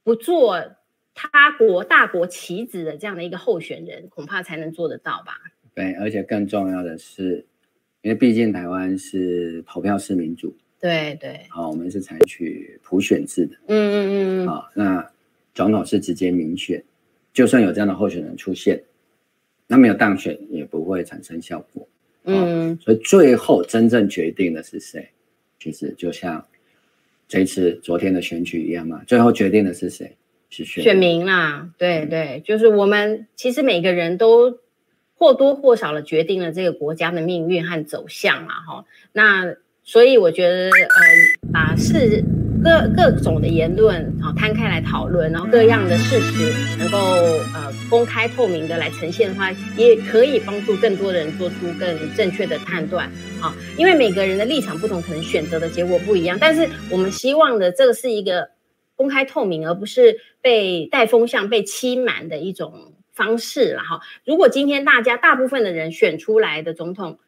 [0.04, 0.60] 不做
[1.14, 5.40] 他国大国棋子的这样的一个候选人，恐怕才能做得到吧？
[5.76, 7.46] 对，而且更重要的是，
[8.02, 13.56] 因为毕竟台湾是投票式民主，对对，好，我们是采取普选制的。
[13.68, 14.48] 嗯嗯嗯嗯。
[14.48, 15.12] 好，那
[15.54, 16.84] 总统是直接民选，
[17.32, 18.84] 就算有这样的候选人出现，
[19.68, 21.88] 那没有当选也不会产生效果。
[22.24, 25.08] 嗯，所以最后真正决定的是谁？
[25.60, 26.44] 其实就像
[27.30, 30.18] 这次昨天的选举一样嘛，最后决定的是谁？
[30.50, 31.70] 是选选民啦。
[31.78, 34.58] 对对，就是我们其实每个人都
[35.16, 38.56] 或多或少的决定了这个国家的命运和走向嘛。
[38.68, 42.24] 哈，那所以我觉得，呃，把是。
[42.64, 53.10] 各各种的言论啊，摊开来讨论，然后各样的事实能够呃公开透明的来呈现的话，也可以帮助更多的人做出更正确的判断
[53.41, 53.55] 啊。
[53.78, 56.38] 因为每个人的立场不同，可能选择的结果不一样。
[56.39, 58.49] 但是我们希望的这个是一个
[58.95, 64.01] 公开透明，而不是被带风向、被欺瞒的一种方式了哈。
[64.26, 67.20] 如果今天大家大部分的人选出来的总统，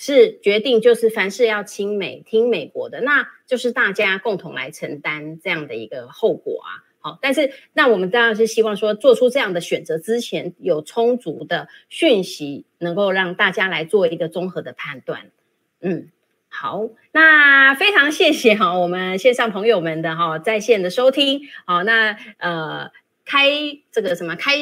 [0.00, 6.86] 是决定，就是凡事要亲美，听美国的，那就是大家共同来承担这样的一个后果啊。
[7.00, 15.32] 好，但是那我们当然是希望说，做出这样的选择之前，有充足的讯息，能够让大家来做一个综合的判断。
[15.80, 16.10] 嗯，
[16.48, 21.42] 好，那非常谢谢哈，我们线上朋友们的哈在线的收听。
[21.66, 22.92] 好，那呃，
[23.24, 23.50] 开
[23.90, 24.52] 这个什么开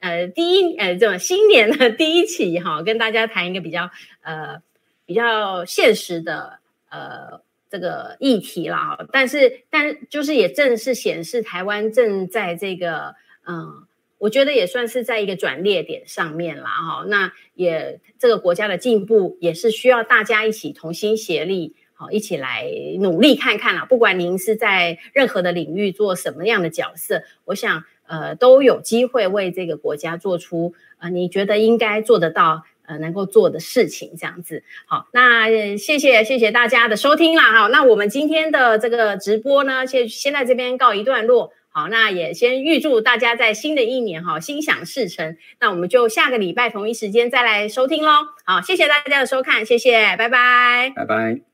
[0.00, 3.90] 呃第一呃这新年的第一期哈，跟大家谈一个比较
[4.22, 4.62] 呃。
[5.10, 13.88] 比较现实的呃这个议题啦，但是但就是也正是显示台湾正在这个嗯，
[14.18, 17.04] 我觉得也算是在一个转捩点上面啦哈。
[17.08, 22.64] 那也这个国家的进步也是需要大家一起同心协力，好一起来
[23.00, 23.84] 努力看看啦。
[23.86, 32.62] 不管您是在任何的领域做什么样的角色，我想呃都有机会为这个国家做出呃你觉得应该做得到。
[32.90, 48.10] 呃，能够做的事情这样子，好，那谢谢谢谢大家的收听啦，哈，那我们今天的这个直播呢，先先在这边告一段落，好，那也先预祝大家在新的一年哈，心想事成，那我们就下个礼拜同一时间再来收听喽，
[48.44, 51.49] 好，谢谢大家的收看，谢谢，拜拜，拜拜。